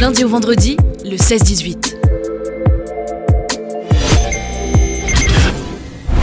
lundi 0.00 0.24
au 0.24 0.28
vendredi, 0.28 0.76
le 1.04 1.16
16-18. 1.16 1.96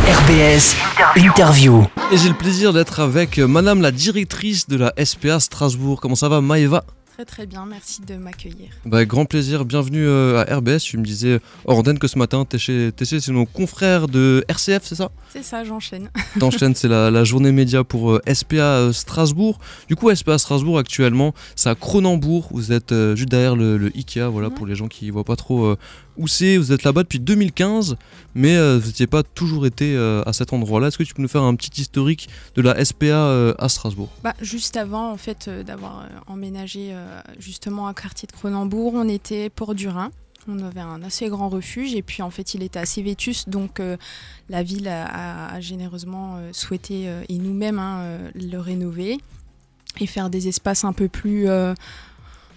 RBS 0.07 0.75
Interview. 1.17 1.85
Et 2.11 2.17
j'ai 2.17 2.29
le 2.29 2.35
plaisir 2.35 2.71
d'être 2.71 3.01
avec 3.01 3.37
euh, 3.37 3.47
madame 3.47 3.81
la 3.81 3.91
directrice 3.91 4.69
de 4.69 4.77
la 4.77 4.93
SPA 5.03 5.41
Strasbourg. 5.41 5.99
Comment 5.99 6.15
ça 6.15 6.29
va 6.29 6.39
Maëva? 6.39 6.85
Très 7.15 7.23
très 7.23 7.45
bien, 7.45 7.65
merci 7.65 8.01
de 8.01 8.15
m'accueillir. 8.15 8.71
bah, 8.85 9.05
Grand 9.05 9.23
plaisir, 9.23 9.63
bienvenue 9.63 10.05
euh, 10.05 10.43
à 10.45 10.57
RBS. 10.57 10.79
Tu 10.79 10.97
me 10.97 11.05
disais 11.05 11.39
hors 11.63 11.77
antenne 11.77 11.97
que 11.97 12.09
ce 12.09 12.17
matin, 12.17 12.43
t'es 12.43 12.57
chez, 12.57 12.91
chez 13.01 13.31
nos 13.31 13.45
confrères 13.45 14.09
de 14.09 14.43
RCF, 14.49 14.81
c'est 14.83 14.95
ça? 14.95 15.11
C'est 15.29 15.41
ça, 15.43 15.63
j'enchaîne. 15.63 16.09
T'enchaînes, 16.41 16.75
c'est 16.75 16.89
la, 16.89 17.09
la 17.11 17.23
journée 17.23 17.53
média 17.53 17.85
pour 17.85 18.11
euh, 18.11 18.21
SPA 18.33 18.55
euh, 18.57 18.91
Strasbourg. 18.91 19.59
Du 19.87 19.95
coup, 19.95 20.13
SPA 20.13 20.37
Strasbourg 20.37 20.77
actuellement, 20.77 21.33
c'est 21.55 21.69
à 21.69 21.75
Cronenbourg. 21.75 22.49
Vous 22.51 22.73
êtes 22.73 22.91
euh, 22.91 23.15
juste 23.15 23.29
derrière 23.29 23.55
le, 23.55 23.77
le 23.77 23.95
Ikea, 23.95 24.27
voilà, 24.29 24.49
pour 24.49 24.65
les 24.67 24.75
gens 24.75 24.89
qui 24.89 25.09
voient 25.09 25.23
pas 25.23 25.37
trop 25.37 25.63
euh, 25.67 25.77
où 26.17 26.27
c'est. 26.27 26.57
Vous 26.57 26.71
êtes 26.71 26.83
là-bas 26.83 27.03
depuis 27.03 27.19
2015, 27.19 27.97
mais 28.33 28.55
euh, 28.55 28.77
vous 28.79 28.87
n'étiez 28.87 29.07
pas 29.07 29.23
toujours 29.23 29.65
été 29.65 29.95
euh, 29.95 30.23
à 30.25 30.33
cet 30.33 30.53
endroit-là. 30.53 30.87
Est-ce 30.87 30.97
que 30.97 31.03
tu 31.03 31.13
peux 31.13 31.21
nous 31.21 31.27
faire 31.27 31.43
un 31.43 31.55
petit 31.55 31.81
historique 31.81 32.29
de 32.55 32.61
la 32.61 32.83
SPA 32.83 33.05
euh, 33.05 33.53
à 33.59 33.69
Strasbourg? 33.69 34.09
Bah, 34.23 34.33
juste 34.41 34.77
avant 34.77 35.11
en 35.11 35.17
fait 35.17 35.49
d'avoir 35.49 36.07
emménagé 36.27 36.93
justement 37.39 37.87
à 37.87 37.93
quartier 37.93 38.27
de 38.27 38.31
Cronenbourg, 38.31 38.93
on 38.95 39.07
était 39.07 39.49
Port 39.49 39.75
du 39.75 39.87
Rhin. 39.87 40.11
On 40.47 40.59
avait 40.59 40.81
un 40.81 41.01
assez 41.01 41.27
grand 41.27 41.49
refuge 41.49 41.95
et 41.95 42.03
puis 42.03 42.21
en 42.21 42.29
fait 42.29 42.53
il 42.53 42.61
était 42.61 42.77
assez 42.77 43.01
vétus 43.01 43.49
donc 43.49 43.81
la 44.47 44.61
ville 44.61 44.87
a, 44.87 45.59
généreusement 45.59 46.39
souhaité 46.51 47.09
et 47.27 47.37
nous-mêmes 47.39 47.79
hein, 47.79 48.19
le 48.35 48.57
rénover 48.57 49.17
et 49.99 50.05
faire 50.05 50.29
des 50.29 50.47
espaces 50.47 50.83
un 50.83 50.93
peu 50.93 51.07
plus 51.07 51.47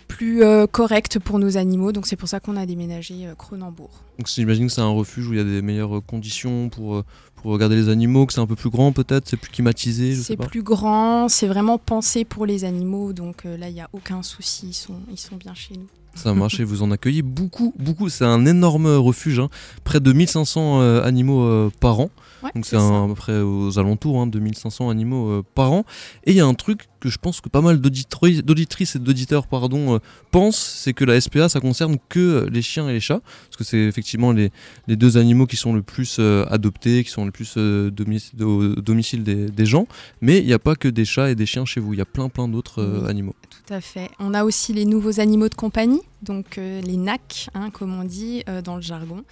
plus 0.09 0.43
euh, 0.43 0.67
corrects 0.67 1.19
pour 1.19 1.39
nos 1.39 1.57
animaux 1.57 1.93
donc 1.93 2.07
c'est 2.07 2.17
pour 2.17 2.29
ça 2.29 2.41
qu'on 2.41 2.57
a 2.57 2.67
déménagé 2.67 3.27
euh, 3.27 3.35
Cronenbourg. 3.37 3.91
Donc 4.19 4.27
j'imagine 4.27 4.67
que 4.67 4.73
c'est 4.73 4.81
un 4.81 4.89
refuge 4.89 5.29
où 5.29 5.33
il 5.35 5.39
y 5.39 5.41
a 5.41 5.45
des 5.45 5.63
meilleures 5.63 6.05
conditions 6.05 6.69
pour, 6.71 6.97
euh, 6.97 7.05
pour 7.37 7.53
regarder 7.53 7.77
les 7.77 7.89
animaux, 7.89 8.27
que 8.27 8.33
c'est 8.33 8.41
un 8.41 8.47
peu 8.47 8.57
plus 8.57 8.71
grand 8.71 8.93
peut-être, 8.93 9.29
c'est 9.29 9.37
plus 9.37 9.51
climatisé, 9.51 10.15
C'est 10.15 10.37
plus 10.37 10.63
grand, 10.63 11.29
c'est 11.29 11.47
vraiment 11.47 11.79
pensé 11.79 12.25
pour 12.25 12.47
les 12.47 12.65
animaux, 12.65 13.13
donc 13.13 13.47
euh, 13.47 13.57
là, 13.57 13.69
il 13.69 13.75
n'y 13.75 13.81
a 13.81 13.89
aucun 13.93 14.23
souci, 14.23 14.69
ils 14.69 14.75
sont, 14.75 15.01
ils 15.11 15.19
sont 15.19 15.37
bien 15.37 15.55
chez 15.55 15.75
nous. 15.75 15.87
Ça 16.19 16.35
marche 16.35 16.59
et 16.59 16.65
vous 16.65 16.83
en 16.83 16.91
accueillez 16.91 17.23
beaucoup, 17.23 17.73
beaucoup. 17.79 18.09
C'est 18.09 18.25
un 18.25 18.45
énorme 18.45 18.89
refuge, 18.89 19.39
hein. 19.39 19.49
près 19.85 20.01
de 20.01 20.13
1500 20.13 20.81
euh, 20.81 21.03
animaux 21.05 21.43
euh, 21.43 21.71
par 21.81 22.01
an. 22.01 22.11
Ouais, 22.43 22.51
Donc 22.55 22.67
c'est 22.67 22.77
à 22.77 23.05
peu 23.07 23.15
près 23.15 23.41
aux 23.41 23.79
alentours 23.79 24.21
hein, 24.21 24.27
de 24.27 24.39
1500 24.41 24.91
animaux 24.91 25.29
euh, 25.29 25.45
par 25.55 25.73
an. 25.73 25.85
Et 26.25 26.33
il 26.33 26.37
y 26.37 26.41
a 26.41 26.47
un 26.47 26.55
truc 26.55 26.89
que 27.01 27.09
je 27.09 27.19
pense 27.19 27.41
que 27.41 27.49
pas 27.49 27.61
mal 27.61 27.81
d'auditri- 27.81 28.43
d'auditrices 28.43 28.97
et 28.97 28.99
d'auditeurs 28.99 29.47
pardon, 29.47 29.95
euh, 29.95 29.99
pensent, 30.31 30.57
c'est 30.83 30.93
que 30.93 31.05
la 31.05 31.21
SPA 31.21 31.49
ça 31.49 31.61
concerne 31.61 31.97
que 32.09 32.19
euh, 32.19 32.49
les 32.51 32.63
chiens 32.63 32.89
et 32.89 32.93
les 32.93 33.01
chats, 33.01 33.21
parce 33.21 33.57
que 33.57 33.65
c'est 33.65 33.79
effectivement 33.79 34.33
les, 34.33 34.51
les 34.87 34.97
deux 34.97 35.17
animaux 35.17 35.47
qui 35.47 35.57
sont 35.57 35.73
le 35.75 35.83
plus 35.83 36.17
euh, 36.19 36.45
adoptés, 36.49 37.05
qui 37.05 37.11
sont 37.11 37.25
le 37.25 37.31
plus 37.31 37.55
euh, 37.57 37.91
domici- 37.91 38.33
au 38.43 38.75
domicile 38.81 39.23
des, 39.25 39.51
des 39.51 39.67
gens. 39.67 39.87
Mais 40.21 40.39
il 40.39 40.47
n'y 40.47 40.53
a 40.53 40.59
pas 40.59 40.75
que 40.75 40.89
des 40.89 41.05
chats 41.05 41.31
et 41.31 41.35
des 41.35 41.47
chiens 41.47 41.65
chez 41.65 41.81
vous, 41.81 41.93
il 41.95 41.99
y 41.99 42.03
a 42.03 42.07
plein 42.07 42.29
plein 42.29 42.49
d'autres 42.49 42.83
Oui. 43.03 43.09
animaux. 43.11 43.35
Tout 43.67 43.75
à 43.75 43.81
fait. 43.81 44.11
On 44.19 44.35
a 44.35 44.45
aussi 44.45 44.73
les 44.73 44.85
nouveaux 44.85 45.21
animaux 45.21 45.49
de 45.49 45.55
compagnie, 45.55 46.01
donc 46.23 46.57
les 46.57 46.97
NAC, 46.97 47.49
hein, 47.55 47.71
comme 47.71 47.99
on 47.99 48.05
dit 48.05 48.43
dans 48.65 48.77
le 48.77 48.83
jargon. 48.83 49.25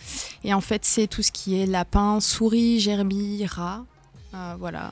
Et 0.45 0.53
en 0.55 0.61
fait, 0.61 0.85
c'est 0.85 1.07
tout 1.07 1.23
ce 1.23 1.33
qui 1.33 1.59
est 1.59 1.67
lapin, 1.67 2.21
souris, 2.21 2.81
gerbille, 2.81 3.47
rat. 3.47 3.85
Euh, 4.37 4.55
voilà, 4.59 4.91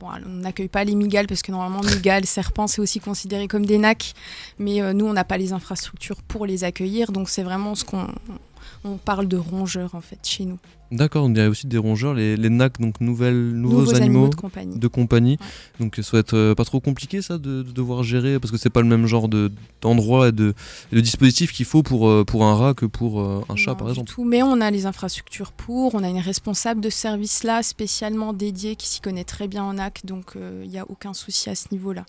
on 0.00 0.28
n'accueille 0.28 0.68
pas 0.68 0.84
les 0.84 0.94
migales 0.94 1.26
parce 1.26 1.42
que 1.42 1.52
normalement 1.52 1.82
migales, 1.82 2.24
serpents, 2.24 2.66
c'est 2.66 2.80
aussi 2.80 3.00
considéré 3.00 3.46
comme 3.46 3.66
des 3.66 3.76
nacs, 3.76 4.14
mais 4.58 4.80
euh, 4.80 4.94
nous 4.94 5.04
on 5.04 5.12
n'a 5.12 5.24
pas 5.24 5.36
les 5.36 5.52
infrastructures 5.52 6.22
pour 6.22 6.46
les 6.46 6.64
accueillir, 6.64 7.12
donc 7.12 7.28
c'est 7.28 7.42
vraiment 7.42 7.74
ce 7.74 7.84
qu'on 7.84 8.06
on 8.84 8.96
parle 8.96 9.28
de 9.28 9.36
rongeurs 9.36 9.94
en 9.94 10.00
fait 10.00 10.20
chez 10.26 10.46
nous. 10.46 10.58
D'accord, 10.92 11.28
il 11.28 11.36
y 11.36 11.40
a 11.40 11.48
aussi 11.48 11.66
des 11.66 11.78
rongeurs, 11.78 12.12
les, 12.14 12.36
les 12.36 12.50
NAC, 12.50 12.78
donc 12.80 13.00
nouvelles, 13.00 13.52
nouveaux, 13.52 13.94
animaux, 13.94 13.96
animaux, 13.96 14.28
de 14.28 14.34
compagnie. 14.36 14.78
de 14.78 14.86
compagnie. 14.88 15.38
Ouais. 15.40 15.46
Donc 15.80 15.96
ça 16.02 16.10
doit 16.12 16.20
être 16.20 16.34
euh, 16.34 16.54
pas 16.54 16.64
trop 16.66 16.80
compliqué 16.80 17.22
ça 17.22 17.38
de, 17.38 17.62
de 17.62 17.72
devoir 17.72 18.02
gérer, 18.02 18.38
parce 18.38 18.50
que 18.52 18.58
c'est 18.58 18.68
pas 18.70 18.82
le 18.82 18.86
même 18.88 19.06
genre 19.06 19.28
de- 19.28 19.50
d'endroit 19.80 20.28
et 20.28 20.32
de, 20.32 20.52
et 20.92 20.96
de 20.96 21.00
dispositif 21.00 21.52
qu'il 21.52 21.64
faut 21.64 21.82
pour, 21.82 22.08
euh, 22.08 22.24
pour 22.24 22.44
un 22.44 22.54
rat 22.54 22.74
que 22.74 22.84
pour 22.86 23.20
euh, 23.22 23.40
un 23.48 23.56
chat 23.56 23.70
Non, 23.72 23.76
par 23.78 23.88
exemple. 23.88 24.10
tout, 24.12 24.24
mais 24.24 24.42
on 24.42 24.60
a 24.60 24.70
les 24.70 24.84
infrastructures 24.84 25.52
pour, 25.52 25.94
on 25.94 26.02
a 26.04 26.08
une 26.10 26.18
responsable 26.18 26.82
de 26.82 26.90
service 26.90 27.42
là 27.42 27.62
spécialement 27.62 28.34
dédiée 28.34 28.76
qui 28.76 28.86
s'y 28.88 29.00
connaît 29.00 29.24
très 29.24 29.48
bien 29.48 29.64
en 29.64 29.78
AC, 29.78 30.04
donc 30.04 30.34
il 30.62 30.68
n'y 30.68 30.78
a 30.78 30.84
aucun 30.90 31.14
souci 31.14 31.48
à 31.48 31.54
ce 31.54 31.68
niveau-là. 31.72 32.04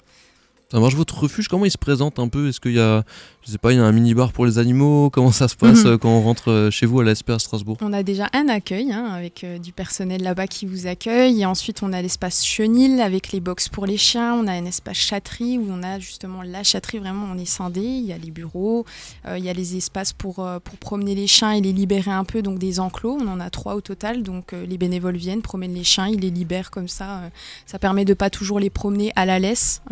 Ça 0.74 0.80
marche 0.80 0.96
votre 0.96 1.20
refuge, 1.20 1.50
comment 1.50 1.66
il 1.66 1.72
se 1.72 1.78
présente 1.78 2.18
un 2.18 2.28
peu? 2.30 2.48
Est-ce 2.48 2.60
qu'il 2.60 2.74
y 2.74 2.80
a, 2.80 3.04
je 3.46 3.52
sais 3.52 3.60
pas, 3.60 3.74
il 3.74 3.76
y 3.76 3.80
a 3.80 3.84
un 3.84 3.92
mini-bar 3.92 4.34
pour 4.34 4.48
les 4.48 4.58
animaux? 4.58 5.12
Comment 5.12 5.32
ça 5.32 5.48
se 5.48 5.56
passe 5.64 5.86
euh, 5.86 6.00
quand 6.00 6.10
on 6.10 6.22
rentre 6.22 6.50
euh, 6.50 6.72
chez 6.72 6.88
vous 6.88 7.00
à 7.00 7.04
la 7.04 7.14
SPA 7.14 7.36
à 7.36 7.40
Strasbourg? 7.40 7.78
On 7.82 7.94
a 7.94 8.02
déjà 8.02 8.28
un 8.34 8.50
accueil 8.50 8.92
hein, 8.92 9.06
avec 9.06 9.44
euh, 9.44 9.60
du 9.60 9.72
personnel 9.72 10.24
là-bas 10.24 10.48
qui 10.48 10.66
vous 10.66 10.88
accueille, 10.88 11.42
et 11.42 11.46
ensuite 11.46 11.84
on 11.84 11.94
a 11.94 12.02
l'espace 12.02 12.44
chenil 12.44 13.02
avec 13.02 13.32
les 13.32 13.40
box 13.40 13.70
pour 13.70 13.86
les 13.86 13.98
chiens, 13.98 14.34
on 14.34 14.48
a 14.48 14.52
un 14.52 14.66
espace 14.66 14.98
chatterie 14.98 15.60
où 15.60 15.68
on 15.70 15.84
a 15.84 16.00
justement 16.00 16.42
la 16.42 16.64
chatterie, 16.64 16.98
vraiment 16.98 17.28
on 17.32 17.38
est 17.38 17.46
scindé, 17.46 17.82
il 17.82 18.06
y 18.06 18.12
a 18.12 18.18
les 18.18 18.32
bureaux, 18.32 18.84
euh, 19.28 19.38
il 19.38 19.46
y 19.46 19.50
a 19.50 19.54
les 19.54 19.78
espaces 19.78 20.12
pour, 20.12 20.40
euh, 20.40 20.58
pour 20.58 20.78
promener 20.78 21.14
les 21.14 21.28
chiens 21.28 21.52
et 21.52 21.62
les 21.62 21.72
libérer 21.72 22.10
un 22.10 22.24
peu, 22.24 22.42
donc 22.42 22.58
des 22.58 22.80
enclos, 22.80 23.20
on 23.22 23.28
en 23.28 23.40
a 23.40 23.52
trois 23.52 23.76
au 23.76 23.82
total, 23.82 24.24
donc 24.24 24.54
les 24.54 24.80
bénévoles 24.80 25.18
viennent, 25.18 25.44
promènent 25.44 25.76
les 25.76 25.84
chiens, 25.84 26.08
ils 26.08 26.20
les 26.20 26.32
libèrent 26.32 26.72
comme 26.72 26.88
ça, 26.88 27.30
ça 27.68 27.78
permet 27.78 28.06
de 28.06 28.16
pas 28.16 28.32
toujours 28.32 28.60
les 28.60 28.72
promener 28.72 29.12
à 29.16 29.28
la 29.28 29.38
laisse, 29.38 29.84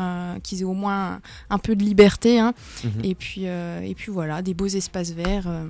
qu'ils 0.42 0.62
aient 0.62 0.71
au 0.72 0.74
moins 0.74 1.14
un, 1.14 1.22
un 1.52 1.58
peu 1.58 1.76
de 1.76 1.84
liberté, 1.84 2.40
hein. 2.40 2.54
Mhm. 2.84 2.92
et, 3.04 3.16
puis, 3.16 3.42
euh, 3.48 3.82
et 3.82 3.94
puis 3.96 4.12
voilà, 4.12 4.42
des 4.42 4.54
beaux 4.54 4.68
espaces 4.68 5.12
verts 5.12 5.48
euh, 5.48 5.66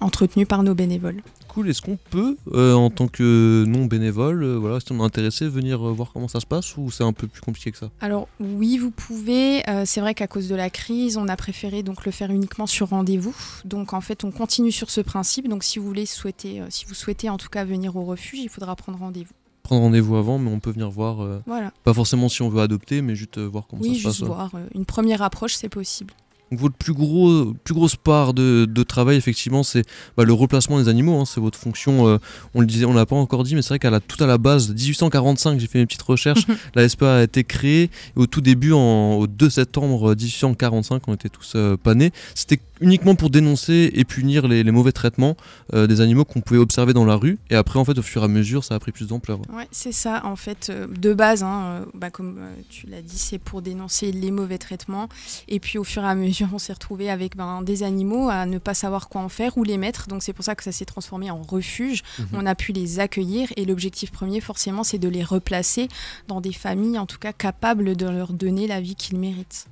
entretenus 0.00 0.48
par 0.48 0.62
nos 0.62 0.74
bénévoles. 0.74 1.22
Cool, 1.48 1.70
est-ce 1.70 1.82
qu'on 1.82 1.96
peut, 2.10 2.36
euh, 2.52 2.74
en 2.74 2.90
tant 2.90 3.06
que 3.06 3.64
non 3.68 3.84
bénévole, 3.86 4.42
euh, 4.42 4.56
voilà, 4.58 4.80
si 4.80 4.90
on 4.90 4.98
est 4.98 5.04
intéressé, 5.04 5.46
venir 5.48 5.86
euh, 5.86 5.92
voir 5.92 6.10
comment 6.12 6.26
ça 6.26 6.40
se 6.40 6.46
passe 6.46 6.76
ou 6.76 6.90
c'est 6.90 7.04
un 7.04 7.12
peu 7.12 7.28
plus 7.28 7.40
compliqué 7.40 7.70
que 7.70 7.78
ça? 7.78 7.90
Alors 8.00 8.26
oui, 8.40 8.76
vous 8.76 8.90
pouvez. 8.90 9.62
C'est 9.84 10.00
vrai 10.00 10.14
qu'à 10.14 10.26
cause 10.26 10.48
de 10.48 10.56
la 10.56 10.68
crise, 10.68 11.16
on 11.16 11.28
a 11.28 11.36
préféré 11.36 11.84
donc 11.84 12.04
le 12.06 12.10
faire 12.10 12.32
uniquement 12.32 12.66
sur 12.66 12.88
rendez-vous. 12.88 13.36
Donc 13.64 13.92
en 13.92 14.00
fait, 14.00 14.24
on 14.24 14.32
continue 14.32 14.72
sur 14.72 14.90
ce 14.90 15.00
principe. 15.00 15.48
Donc 15.48 15.62
si 15.62 15.78
vous 15.78 15.86
voulez 15.86 16.06
souhaiter, 16.06 16.60
si 16.70 16.86
vous 16.86 16.94
souhaitez 16.94 17.30
en 17.30 17.36
tout 17.36 17.48
cas 17.48 17.64
venir 17.64 17.94
au 17.94 18.04
refuge, 18.04 18.40
il 18.40 18.48
faudra 18.48 18.74
prendre 18.74 18.98
rendez-vous. 18.98 19.34
Prendre 19.64 19.80
rendez-vous 19.82 20.14
avant, 20.16 20.38
mais 20.38 20.50
on 20.50 20.60
peut 20.60 20.70
venir 20.70 20.90
voir, 20.90 21.22
euh, 21.22 21.40
Voilà. 21.46 21.72
pas 21.84 21.92
forcément 21.94 22.28
si 22.28 22.42
on 22.42 22.48
veut 22.50 22.60
adopter, 22.60 23.00
mais 23.02 23.16
juste 23.16 23.38
euh, 23.38 23.46
voir 23.46 23.64
comment 23.68 23.82
oui, 23.82 23.94
ça 23.94 23.98
se 23.98 24.02
passe. 24.04 24.12
juste 24.12 24.22
euh. 24.24 24.26
voir. 24.26 24.50
euh, 24.54 24.66
une 24.74 24.84
première 24.84 25.22
approche, 25.22 25.54
c'est 25.54 25.70
possible. 25.70 26.12
Donc 26.50 26.60
votre 26.60 26.76
plus, 26.76 26.92
gros, 26.92 27.52
plus 27.64 27.74
grosse 27.74 27.96
part 27.96 28.34
de, 28.34 28.66
de 28.66 28.82
travail, 28.82 29.16
effectivement, 29.16 29.62
c'est 29.62 29.82
bah, 30.16 30.24
le 30.24 30.32
replacement 30.32 30.78
des 30.78 30.88
animaux. 30.88 31.18
hein. 31.20 31.24
c'est 31.24 31.40
votre 31.40 31.58
fonction. 31.58 32.06
euh, 32.06 32.18
on 32.54 32.60
le 32.60 32.66
disait, 32.66 32.84
on 32.84 32.92
l'a 32.94 33.06
pas 33.06 33.16
encore 33.16 33.44
dit, 33.44 33.54
mais 33.54 33.62
c'est 33.62 33.70
vrai 33.70 33.78
qu'à 33.78 33.90
la, 33.90 34.00
tout 34.00 34.22
à 34.22 34.26
la 34.26 34.38
base, 34.38 34.68
1845, 34.72 35.58
j'ai 35.58 35.66
fait 35.66 35.78
mes 35.78 35.86
petites 35.86 36.02
recherches. 36.02 36.46
la 36.74 36.88
SPA 36.88 37.16
a 37.18 37.22
été 37.22 37.44
créée. 37.44 37.84
Et 37.84 37.90
au 38.16 38.26
tout 38.26 38.40
début, 38.40 38.72
en, 38.72 39.14
au 39.14 39.26
2 39.26 39.50
septembre 39.50 40.14
1845, 40.14 41.02
on 41.08 41.14
était 41.14 41.28
tous 41.28 41.52
euh, 41.56 41.76
pas 41.76 41.94
nés. 41.94 42.12
C'était 42.34 42.60
uniquement 42.80 43.14
pour 43.14 43.30
dénoncer 43.30 43.90
et 43.94 44.04
punir 44.04 44.46
les, 44.48 44.62
les 44.62 44.70
mauvais 44.70 44.92
traitements 44.92 45.36
euh, 45.72 45.86
des 45.86 46.00
animaux 46.00 46.24
qu'on 46.24 46.40
pouvait 46.40 46.60
observer 46.60 46.92
dans 46.92 47.04
la 47.04 47.14
rue. 47.16 47.38
Et 47.50 47.54
après, 47.54 47.78
en 47.78 47.84
fait, 47.84 47.98
au 47.98 48.02
fur 48.02 48.22
et 48.22 48.24
à 48.26 48.28
mesure, 48.28 48.64
ça 48.64 48.74
a 48.74 48.78
pris 48.78 48.92
plus 48.92 49.08
d'ampleur. 49.08 49.38
Ouais, 49.52 49.66
c'est 49.70 49.92
ça. 49.92 50.20
En 50.24 50.36
fait, 50.36 50.68
euh, 50.70 50.86
de 50.88 51.14
base, 51.14 51.42
hein, 51.42 51.62
euh, 51.64 51.84
bah, 51.94 52.10
comme 52.10 52.36
euh, 52.38 52.54
tu 52.68 52.86
l'as 52.86 53.00
dit, 53.02 53.16
c'est 53.18 53.38
pour 53.38 53.62
dénoncer 53.62 54.12
les 54.12 54.30
mauvais 54.30 54.58
traitements. 54.58 55.08
Et 55.48 55.60
puis, 55.60 55.78
au 55.78 55.84
fur 55.84 56.02
et 56.04 56.08
à 56.08 56.14
mesure, 56.14 56.33
on 56.52 56.58
s'est 56.58 56.72
retrouvé 56.72 57.10
avec 57.10 57.36
ben, 57.36 57.62
des 57.62 57.82
animaux 57.82 58.28
à 58.28 58.46
ne 58.46 58.58
pas 58.58 58.74
savoir 58.74 59.08
quoi 59.08 59.20
en 59.20 59.28
faire, 59.28 59.56
où 59.56 59.64
les 59.64 59.78
mettre. 59.78 60.08
Donc, 60.08 60.22
c'est 60.22 60.32
pour 60.32 60.44
ça 60.44 60.54
que 60.54 60.64
ça 60.64 60.72
s'est 60.72 60.84
transformé 60.84 61.30
en 61.30 61.42
refuge. 61.42 62.02
Mhm. 62.18 62.26
On 62.34 62.46
a 62.46 62.54
pu 62.54 62.72
les 62.72 63.00
accueillir. 63.00 63.48
Et 63.56 63.64
l'objectif 63.64 64.10
premier, 64.10 64.40
forcément, 64.40 64.84
c'est 64.84 64.98
de 64.98 65.08
les 65.08 65.24
replacer 65.24 65.88
dans 66.28 66.40
des 66.40 66.52
familles, 66.52 66.98
en 66.98 67.06
tout 67.06 67.18
cas, 67.18 67.32
capables 67.32 67.96
de 67.96 68.06
leur 68.06 68.32
donner 68.32 68.66
la 68.66 68.80
vie 68.80 68.94
qu'ils 68.94 69.18
méritent. 69.18 69.66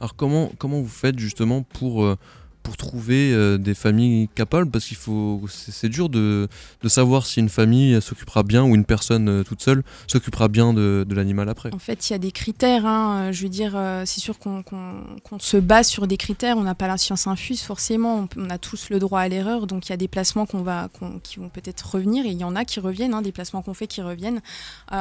Alors 0.00 0.14
comment, 0.14 0.50
comment 0.58 0.80
vous 0.80 0.88
faites 0.88 1.18
justement 1.18 1.62
pour, 1.62 2.04
euh, 2.04 2.16
pour 2.66 2.76
trouver 2.76 3.32
euh, 3.32 3.58
des 3.58 3.74
familles 3.74 4.28
capables 4.34 4.68
Parce 4.68 4.86
qu'il 4.86 4.96
faut, 4.96 5.40
c'est 5.48 5.88
dur 5.88 6.08
de, 6.08 6.48
savoir 6.88 7.24
si 7.24 7.38
une 7.38 7.48
famille 7.48 8.00
s'occupera 8.02 8.42
bien 8.42 8.64
ou 8.64 8.74
une 8.74 8.84
personne 8.84 9.28
euh, 9.28 9.42
toute 9.44 9.62
seule 9.62 9.84
s'occupera 10.08 10.48
bien 10.48 10.72
de, 10.72 11.06
l'animal 11.10 11.48
après. 11.48 11.72
En 11.72 11.78
fait, 11.78 12.10
il 12.10 12.12
y 12.12 12.16
a 12.16 12.18
des 12.18 12.32
critères. 12.32 12.84
hein. 12.84 13.28
Euh, 13.28 13.32
Je 13.32 13.44
veux 13.44 13.48
dire, 13.48 13.78
c'est 14.04 14.20
sûr 14.20 14.38
qu'on 14.38 14.64
se 15.38 15.56
base 15.56 15.86
sur 15.86 16.08
des 16.08 16.16
critères. 16.16 16.56
On 16.58 16.64
n'a 16.64 16.74
pas 16.74 16.88
la 16.88 16.96
science 16.96 17.28
infuse, 17.28 17.62
forcément. 17.62 18.28
On, 18.36 18.50
a 18.50 18.58
tous 18.58 18.90
le 18.90 18.98
droit 18.98 19.20
à 19.20 19.28
l'erreur. 19.28 19.68
Donc, 19.68 19.86
il 19.86 19.90
y 19.90 19.92
a 19.92 19.96
des 19.96 20.08
placements 20.08 20.46
qu'on 20.46 20.62
va, 20.62 20.88
qui 21.22 21.38
vont 21.38 21.48
peut-être 21.48 21.94
revenir. 21.94 22.26
Et 22.26 22.30
il 22.30 22.38
y 22.38 22.44
en 22.44 22.56
a 22.56 22.64
qui 22.64 22.80
reviennent, 22.80 23.14
hein, 23.14 23.22
des 23.22 23.32
placements 23.32 23.62
qu'on 23.62 23.74
fait 23.74 23.86
qui 23.86 24.02
reviennent. 24.02 24.40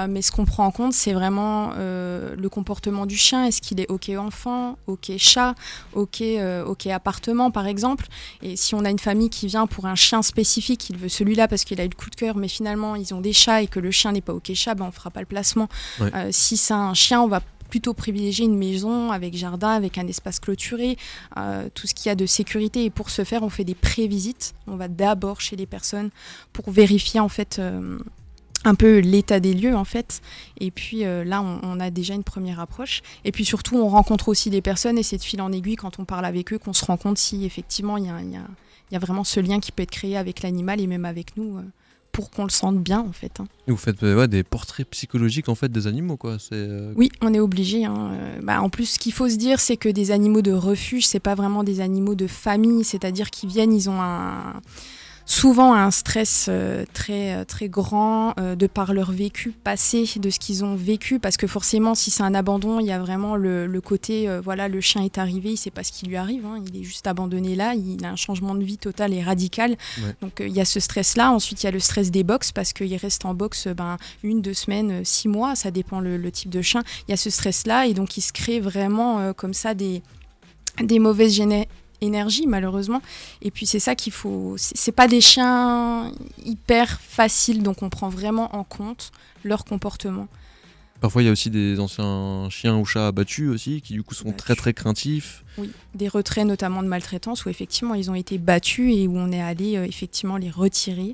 Mais 0.07 0.21
ce 0.21 0.31
qu'on 0.31 0.45
prend 0.45 0.65
en 0.65 0.71
compte, 0.71 0.93
c'est 0.93 1.13
vraiment 1.13 1.73
le 1.75 2.47
comportement 2.49 3.07
du 3.07 3.17
chien. 3.17 3.45
Est-ce 3.45 3.61
qu'il 3.61 3.79
est 3.79 3.89
OK 3.89 4.09
enfant, 4.09 4.77
OK 4.85 5.11
chat, 5.17 5.55
OK, 5.93 6.23
OK 6.67 6.87
appartement, 6.87 7.49
par 7.55 7.67
exemple 7.67 8.05
Et 8.43 8.57
si 8.57 8.75
on 8.75 8.83
a 8.83 8.89
une 8.89 8.99
famille 8.99 9.29
qui 9.29 9.47
vient 9.47 9.65
pour 9.65 9.85
un 9.85 9.95
chien 9.95 10.21
spécifique, 10.21 10.89
il 10.89 10.97
veut 10.97 11.07
celui-là 11.07 11.47
parce 11.47 11.63
qu'il 11.63 11.79
a 11.79 11.85
eu 11.85 11.89
le 11.89 11.95
coup 11.95 12.09
de 12.09 12.15
cœur, 12.15 12.35
mais 12.35 12.49
finalement, 12.49 12.97
ils 12.97 13.13
ont 13.13 13.21
des 13.21 13.31
chats 13.31 13.61
et 13.61 13.67
que 13.67 13.79
le 13.79 13.91
chien 13.91 14.11
n'est 14.11 14.21
pas 14.21 14.33
OK 14.33 14.53
chat, 14.53 14.75
ben, 14.75 14.85
on 14.85 14.91
fera 14.91 15.09
pas 15.09 15.21
le 15.21 15.25
placement. 15.25 15.69
Ouais. 16.01 16.13
Euh, 16.13 16.29
si 16.31 16.57
c'est 16.57 16.73
un 16.73 16.93
chien, 16.93 17.21
on 17.21 17.27
va 17.27 17.39
plutôt 17.69 17.93
privilégier 17.93 18.45
une 18.45 18.57
maison 18.57 19.11
avec 19.11 19.37
jardin, 19.37 19.69
avec 19.69 19.97
un 19.97 20.05
espace 20.05 20.39
clôturé, 20.41 20.97
euh, 21.37 21.69
tout 21.73 21.87
ce 21.87 21.93
qu'il 21.93 22.09
y 22.09 22.11
a 22.11 22.15
de 22.15 22.25
sécurité. 22.25 22.83
Et 22.83 22.89
pour 22.89 23.09
ce 23.09 23.23
faire, 23.23 23.41
on 23.41 23.49
fait 23.49 23.63
des 23.63 23.73
pré-visites. 23.73 24.53
On 24.67 24.75
va 24.75 24.89
d'abord 24.89 25.39
chez 25.39 25.55
les 25.55 25.65
personnes 25.65 26.09
pour 26.51 26.69
vérifier 26.69 27.21
en 27.21 27.29
fait 27.29 27.57
euh, 27.59 27.97
un 28.65 28.75
peu 28.75 28.99
l'état 28.99 29.39
des 29.39 29.53
lieux 29.53 29.75
en 29.75 29.85
fait. 29.85 30.21
Et 30.59 30.71
puis 30.71 31.05
euh, 31.05 31.23
là, 31.23 31.41
on, 31.41 31.79
a 31.79 31.89
déjà 31.89 32.13
une 32.13 32.23
première 32.23 32.59
approche. 32.59 33.01
Et 33.23 33.31
puis 33.31 33.45
surtout, 33.45 33.77
on 33.77 33.87
rencontre 33.87 34.27
aussi 34.27 34.49
des 34.49 34.61
personnes 34.61 34.97
et 34.97 35.03
c'est 35.03 35.17
de 35.17 35.23
fil 35.23 35.41
en 35.41 35.51
aiguille 35.51 35.75
quand 35.75 35.99
on 35.99 36.05
parle 36.05 36.25
avec 36.25 36.51
eux 36.51 36.57
qu'on 36.57 36.73
se 36.73 36.83
rend 36.83 36.97
compte 36.97 37.17
si 37.17 37.45
effectivement 37.45 37.97
il 37.97 38.05
y 38.05 38.09
a, 38.09 38.21
y, 38.21 38.35
a, 38.35 38.41
y 38.91 38.95
a, 38.95 38.99
vraiment 38.99 39.23
ce 39.23 39.39
lien 39.39 39.59
qui 39.59 39.71
peut 39.71 39.83
être 39.83 39.91
créé 39.91 40.17
avec 40.17 40.41
l'animal 40.41 40.81
et 40.81 40.87
même 40.87 41.05
avec 41.05 41.37
nous. 41.37 41.57
Euh, 41.57 41.61
pour 42.11 42.31
qu'on 42.31 42.45
le 42.45 42.49
sente 42.49 42.81
bien 42.81 43.01
en 43.01 43.11
fait. 43.11 43.41
Hein. 43.41 43.47
Et 43.67 43.71
vous 43.71 43.77
faites 43.77 44.01
euh, 44.03 44.15
ouais, 44.15 44.29
des 44.29 44.43
portraits 44.43 44.89
psychologiques 44.89 45.49
en 45.49 45.55
fait 45.55 45.69
des 45.69 45.85
animaux 45.85 46.15
quoi. 46.15 46.37
Euh... 46.53 46.93
Oui, 46.95 47.11
on 47.19 47.33
est 47.33 47.41
obligé. 47.41 47.83
Hein. 47.83 48.11
Bah, 48.41 48.61
en 48.61 48.69
plus, 48.69 48.91
ce 48.91 48.99
qu'il 48.99 49.11
faut 49.11 49.27
se 49.27 49.35
dire, 49.35 49.59
c'est 49.59 49.75
que 49.75 49.89
des 49.89 50.11
animaux 50.11 50.41
de 50.41 50.53
refuge, 50.53 51.05
c'est 51.05 51.19
pas 51.19 51.35
vraiment 51.35 51.65
des 51.65 51.81
animaux 51.81 52.15
de 52.15 52.27
famille, 52.27 52.85
c'est-à-dire 52.85 53.29
qu'ils 53.31 53.49
viennent, 53.49 53.73
ils 53.73 53.89
ont 53.89 54.01
un 54.01 54.61
souvent 55.25 55.73
un 55.73 55.91
stress 55.91 56.47
euh, 56.49 56.85
très, 56.93 57.33
euh, 57.33 57.43
très 57.45 57.67
grand 57.67 58.33
euh, 58.39 58.55
de 58.55 58.67
par 58.67 58.93
leur 58.93 59.11
vécu 59.11 59.51
passé, 59.51 60.05
de 60.17 60.29
ce 60.29 60.39
qu'ils 60.39 60.63
ont 60.63 60.75
vécu, 60.75 61.19
parce 61.19 61.37
que 61.37 61.47
forcément, 61.47 61.95
si 61.95 62.11
c'est 62.11 62.23
un 62.23 62.35
abandon, 62.35 62.79
il 62.79 62.85
y 62.85 62.91
a 62.91 62.99
vraiment 62.99 63.35
le, 63.35 63.65
le 63.65 63.81
côté, 63.81 64.29
voilà, 64.43 64.67
le 64.67 64.81
chien 64.81 65.03
est 65.03 65.17
arrivé, 65.17 65.51
il 65.51 65.57
sait 65.57 65.71
pas 65.71 65.83
ce 65.83 65.91
qui 65.91 66.05
lui 66.05 66.15
arrive, 66.15 66.45
hein, 66.45 66.61
il 66.67 66.79
est 66.79 66.83
juste 66.83 67.07
abandonné 67.07 67.55
là, 67.55 67.73
il 67.73 68.03
a 68.05 68.09
un 68.09 68.15
changement 68.15 68.55
de 68.55 68.63
vie 68.63 68.77
total 68.77 69.13
et 69.13 69.21
radical. 69.21 69.71
Ouais. 69.97 70.15
Donc 70.21 70.33
il 70.39 70.51
y 70.51 70.61
a 70.61 70.65
ce 70.65 70.79
stress-là. 70.79 71.31
Ensuite, 71.31 71.63
il 71.63 71.65
y 71.65 71.69
a 71.69 71.71
le 71.71 71.79
stress 71.79 72.11
des 72.11 72.23
box, 72.23 72.51
parce 72.51 72.73
qu'il 72.73 72.95
reste 72.95 73.25
en 73.25 73.33
box 73.33 73.67
ben, 73.67 73.97
une, 74.23 74.41
deux 74.41 74.53
semaines, 74.53 75.03
six 75.03 75.27
mois, 75.27 75.55
ça 75.55 75.71
dépend 75.71 75.99
le, 75.99 76.17
le 76.17 76.31
type 76.31 76.49
de 76.49 76.61
chien. 76.61 76.83
Il 77.07 77.11
y 77.11 77.13
a 77.13 77.17
ce 77.17 77.29
stress-là, 77.29 77.87
et 77.87 77.93
donc 77.93 78.17
il 78.17 78.21
se 78.21 78.31
crée 78.31 78.59
vraiment 78.59 79.33
comme 79.33 79.53
ça 79.53 79.73
des, 79.73 80.01
des 80.81 80.99
mauvaises 80.99 81.33
géné 81.33 81.67
énergie 82.05 82.47
malheureusement. 82.47 83.01
Et 83.41 83.51
puis 83.51 83.65
c'est 83.65 83.79
ça 83.79 83.95
qu'il 83.95 84.13
faut 84.13 84.55
c'est 84.57 84.91
pas 84.91 85.07
des 85.07 85.21
chiens 85.21 86.11
hyper 86.43 86.99
faciles 87.01 87.63
donc 87.63 87.83
on 87.83 87.89
prend 87.89 88.09
vraiment 88.09 88.55
en 88.55 88.63
compte 88.63 89.11
leur 89.43 89.65
comportement. 89.65 90.27
Parfois 91.01 91.21
il 91.21 91.25
y 91.25 91.29
a 91.29 91.31
aussi 91.31 91.49
des 91.49 91.79
anciens 91.79 92.47
chiens 92.49 92.77
ou 92.77 92.85
chats 92.85 93.07
abattus 93.07 93.49
aussi 93.49 93.81
qui 93.81 93.93
du 93.93 94.03
coup 94.03 94.13
sont 94.13 94.25
battus. 94.25 94.37
très 94.37 94.55
très 94.55 94.73
craintifs. 94.73 95.43
Oui 95.57 95.71
des 95.95 96.07
retraits 96.07 96.45
notamment 96.45 96.83
de 96.83 96.87
maltraitance 96.87 97.45
où 97.45 97.49
effectivement 97.49 97.95
ils 97.95 98.11
ont 98.11 98.15
été 98.15 98.37
battus 98.37 98.93
et 98.95 99.07
où 99.07 99.17
on 99.17 99.31
est 99.31 99.41
allé 99.41 99.77
euh, 99.77 99.85
effectivement 99.85 100.37
les 100.37 100.49
retirer. 100.49 101.13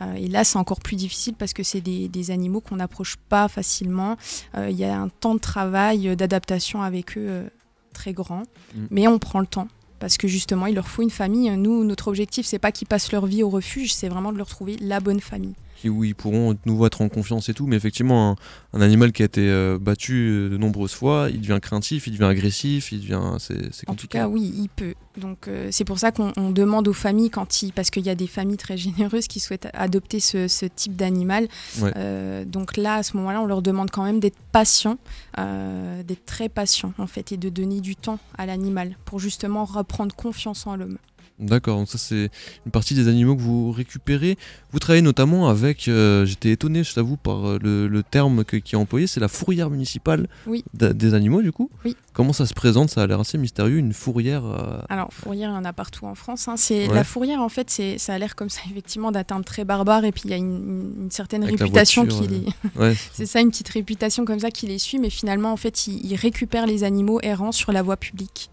Euh, 0.00 0.14
et 0.14 0.28
là 0.28 0.44
c'est 0.44 0.58
encore 0.58 0.80
plus 0.80 0.96
difficile 0.96 1.34
parce 1.34 1.52
que 1.52 1.62
c'est 1.62 1.80
des, 1.80 2.08
des, 2.08 2.30
animaux 2.30 2.60
qu'on 2.60 2.76
n'approche 2.76 3.16
pas 3.28 3.48
facilement. 3.48 4.16
Euh, 4.56 4.68
il 4.70 4.76
y 4.76 4.84
a 4.84 4.96
un 4.96 5.08
temps 5.08 5.34
de 5.34 5.40
travail 5.40 6.14
d'adaptation 6.14 6.82
avec 6.82 7.16
eux 7.16 7.44
très 7.92 8.12
grand. 8.12 8.42
Mm. 8.74 8.86
mais 8.90 9.08
on 9.08 9.18
prend 9.18 9.40
le 9.40 9.46
temps 9.46 9.68
parce 9.98 10.16
que 10.16 10.28
justement, 10.28 10.66
il 10.66 10.74
leur 10.74 10.88
faut 10.88 11.02
une 11.02 11.10
famille. 11.10 11.50
Nous, 11.56 11.84
notre 11.84 12.08
objectif, 12.08 12.46
c'est 12.46 12.58
pas 12.58 12.72
qu'ils 12.72 12.88
passent 12.88 13.12
leur 13.12 13.26
vie 13.26 13.42
au 13.42 13.50
refuge, 13.50 13.92
c'est 13.92 14.08
vraiment 14.08 14.32
de 14.32 14.38
leur 14.38 14.48
trouver 14.48 14.76
la 14.80 15.00
bonne 15.00 15.20
famille. 15.20 15.54
Où 15.84 16.04
ils 16.04 16.14
pourront 16.14 16.54
de 16.54 16.58
nouveau 16.66 16.86
être 16.86 17.00
en 17.02 17.08
confiance 17.08 17.48
et 17.48 17.54
tout, 17.54 17.66
mais 17.66 17.76
effectivement, 17.76 18.30
un, 18.30 18.78
un 18.78 18.80
animal 18.80 19.12
qui 19.12 19.22
a 19.22 19.26
été 19.26 19.48
euh, 19.48 19.78
battu 19.78 20.48
de 20.50 20.56
nombreuses 20.56 20.94
fois, 20.94 21.28
il 21.30 21.40
devient 21.40 21.60
craintif, 21.62 22.06
il 22.06 22.12
devient 22.12 22.24
agressif, 22.24 22.90
il 22.90 23.00
devient. 23.00 23.36
C'est. 23.38 23.88
En 23.88 23.94
tout 23.94 24.08
cas, 24.08 24.28
oui, 24.28 24.52
il 24.56 24.68
peut. 24.68 24.94
Donc, 25.16 25.48
euh, 25.48 25.68
c'est 25.70 25.84
pour 25.84 25.98
ça 25.98 26.10
qu'on 26.12 26.50
demande 26.50 26.88
aux 26.88 26.92
familles, 26.92 27.30
quand 27.30 27.62
ils, 27.62 27.72
parce 27.72 27.90
qu'il 27.90 28.04
y 28.06 28.10
a 28.10 28.14
des 28.14 28.26
familles 28.26 28.56
très 28.56 28.76
généreuses 28.76 29.26
qui 29.26 29.40
souhaitent 29.40 29.68
adopter 29.72 30.20
ce, 30.20 30.48
ce 30.48 30.66
type 30.66 30.96
d'animal. 30.96 31.48
Ouais. 31.80 31.92
Euh, 31.96 32.44
donc 32.44 32.76
là, 32.76 32.96
à 32.96 33.02
ce 33.02 33.16
moment-là, 33.16 33.40
on 33.42 33.46
leur 33.46 33.62
demande 33.62 33.90
quand 33.90 34.04
même 34.04 34.20
d'être 34.20 34.38
patients, 34.52 34.98
euh, 35.38 36.02
d'être 36.02 36.24
très 36.24 36.48
patients, 36.48 36.92
en 36.98 37.06
fait, 37.06 37.32
et 37.32 37.36
de 37.36 37.48
donner 37.48 37.80
du 37.80 37.96
temps 37.96 38.18
à 38.36 38.46
l'animal 38.46 38.96
pour 39.04 39.18
justement 39.18 39.64
reprendre 39.64 40.14
confiance 40.14 40.66
en 40.66 40.76
l'homme. 40.76 40.98
D'accord, 41.38 41.78
donc 41.78 41.88
ça 41.88 41.98
c'est 41.98 42.30
une 42.66 42.72
partie 42.72 42.94
des 42.94 43.06
animaux 43.06 43.36
que 43.36 43.40
vous 43.40 43.70
récupérez. 43.70 44.36
Vous 44.72 44.80
travaillez 44.80 45.02
notamment 45.02 45.48
avec, 45.48 45.86
euh, 45.86 46.26
j'étais 46.26 46.50
étonné, 46.50 46.82
je 46.82 46.92
t'avoue, 46.94 47.16
par 47.16 47.46
euh, 47.46 47.58
le, 47.62 47.86
le, 47.86 48.02
terme 48.02 48.44
que, 48.44 48.56
qui 48.56 48.74
est 48.74 48.78
employé, 48.78 49.06
c'est 49.06 49.20
la 49.20 49.28
fourrière 49.28 49.70
municipale 49.70 50.26
oui. 50.46 50.64
des 50.74 51.14
animaux 51.14 51.40
du 51.40 51.52
coup. 51.52 51.70
Oui. 51.84 51.96
Comment 52.12 52.32
ça 52.32 52.46
se 52.46 52.54
présente? 52.54 52.90
Ça 52.90 53.02
a 53.02 53.06
l'air 53.06 53.20
assez 53.20 53.38
mystérieux, 53.38 53.78
une 53.78 53.92
fourrière. 53.92 54.44
Euh... 54.44 54.80
Alors 54.88 55.12
fourrière, 55.12 55.50
il 55.50 55.54
y 55.54 55.56
en 55.56 55.64
a 55.64 55.72
partout 55.72 56.06
en 56.06 56.16
France. 56.16 56.48
Hein. 56.48 56.56
C'est 56.56 56.88
ouais. 56.88 56.94
la 56.94 57.04
fourrière 57.04 57.40
en 57.40 57.48
fait, 57.48 57.70
c'est 57.70 57.98
ça 57.98 58.14
a 58.14 58.18
l'air 58.18 58.34
comme 58.34 58.50
ça 58.50 58.60
effectivement 58.68 59.12
d'un 59.12 59.22
terme 59.22 59.44
très 59.44 59.64
barbare 59.64 60.04
et 60.04 60.10
puis 60.10 60.22
il 60.24 60.30
y 60.32 60.34
a 60.34 60.36
une, 60.36 60.94
une 61.04 61.10
certaine 61.12 61.44
avec 61.44 61.60
réputation 61.60 62.02
voiture, 62.02 62.26
qui 62.26 62.28
les. 62.28 62.80
Ouais. 62.80 62.96
c'est 63.12 63.26
ça, 63.26 63.40
une 63.40 63.50
petite 63.50 63.68
réputation 63.68 64.24
comme 64.24 64.40
ça 64.40 64.50
qui 64.50 64.66
les 64.66 64.80
suit, 64.80 64.98
mais 64.98 65.10
finalement 65.10 65.52
en 65.52 65.56
fait, 65.56 65.86
ils, 65.86 66.04
ils 66.04 66.16
récupèrent 66.16 66.66
les 66.66 66.82
animaux 66.82 67.20
errants 67.22 67.52
sur 67.52 67.70
la 67.70 67.82
voie 67.82 67.96
publique. 67.96 68.50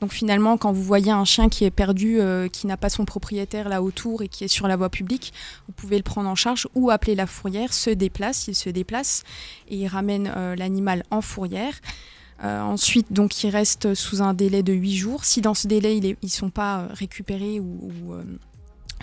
Donc 0.00 0.12
finalement, 0.12 0.58
quand 0.58 0.72
vous 0.72 0.82
voyez 0.82 1.10
un 1.10 1.24
chien 1.24 1.48
qui 1.48 1.64
est 1.64 1.70
perdu, 1.70 2.20
euh, 2.20 2.48
qui 2.48 2.66
n'a 2.66 2.76
pas 2.76 2.90
son 2.90 3.04
propriétaire 3.04 3.68
là 3.68 3.82
autour 3.82 4.22
et 4.22 4.28
qui 4.28 4.44
est 4.44 4.48
sur 4.48 4.68
la 4.68 4.76
voie 4.76 4.90
publique, 4.90 5.32
vous 5.66 5.72
pouvez 5.72 5.96
le 5.96 6.02
prendre 6.02 6.28
en 6.28 6.34
charge 6.34 6.68
ou 6.74 6.90
appeler 6.90 7.14
la 7.14 7.26
fourrière, 7.26 7.72
se 7.72 7.90
déplace, 7.90 8.48
il 8.48 8.54
se 8.54 8.68
déplace 8.68 9.24
et 9.68 9.76
il 9.76 9.86
ramène 9.86 10.30
euh, 10.36 10.54
l'animal 10.54 11.02
en 11.10 11.22
fourrière. 11.22 11.74
Euh, 12.44 12.60
ensuite, 12.60 13.14
donc, 13.14 13.42
il 13.42 13.48
reste 13.48 13.94
sous 13.94 14.20
un 14.20 14.34
délai 14.34 14.62
de 14.62 14.74
8 14.74 14.96
jours. 14.96 15.24
Si 15.24 15.40
dans 15.40 15.54
ce 15.54 15.66
délai, 15.66 15.96
ils 15.96 16.16
ne 16.22 16.28
sont 16.28 16.50
pas 16.50 16.88
récupérés 16.90 17.60
ou, 17.60 18.12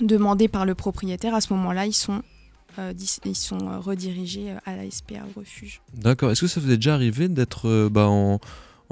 demandés 0.02 0.48
par 0.48 0.66
le 0.66 0.76
propriétaire, 0.76 1.34
à 1.34 1.42
ce 1.42 1.52
moment-là, 1.54 1.88
ils 1.88 1.94
sont 1.94 2.22
ils 3.26 3.36
sont 3.36 3.80
redirigés 3.82 4.56
à 4.66 4.76
la 4.76 4.90
SPA 4.90 5.26
au 5.36 5.40
refuge. 5.40 5.82
D'accord. 5.94 6.32
Est-ce 6.32 6.42
que 6.42 6.48
ça 6.48 6.60
vous 6.60 6.72
est 6.72 6.78
déjà 6.78 6.96
arrivé 6.96 7.28
d'être 7.28 7.88
bah, 7.90 8.08
en, 8.08 8.40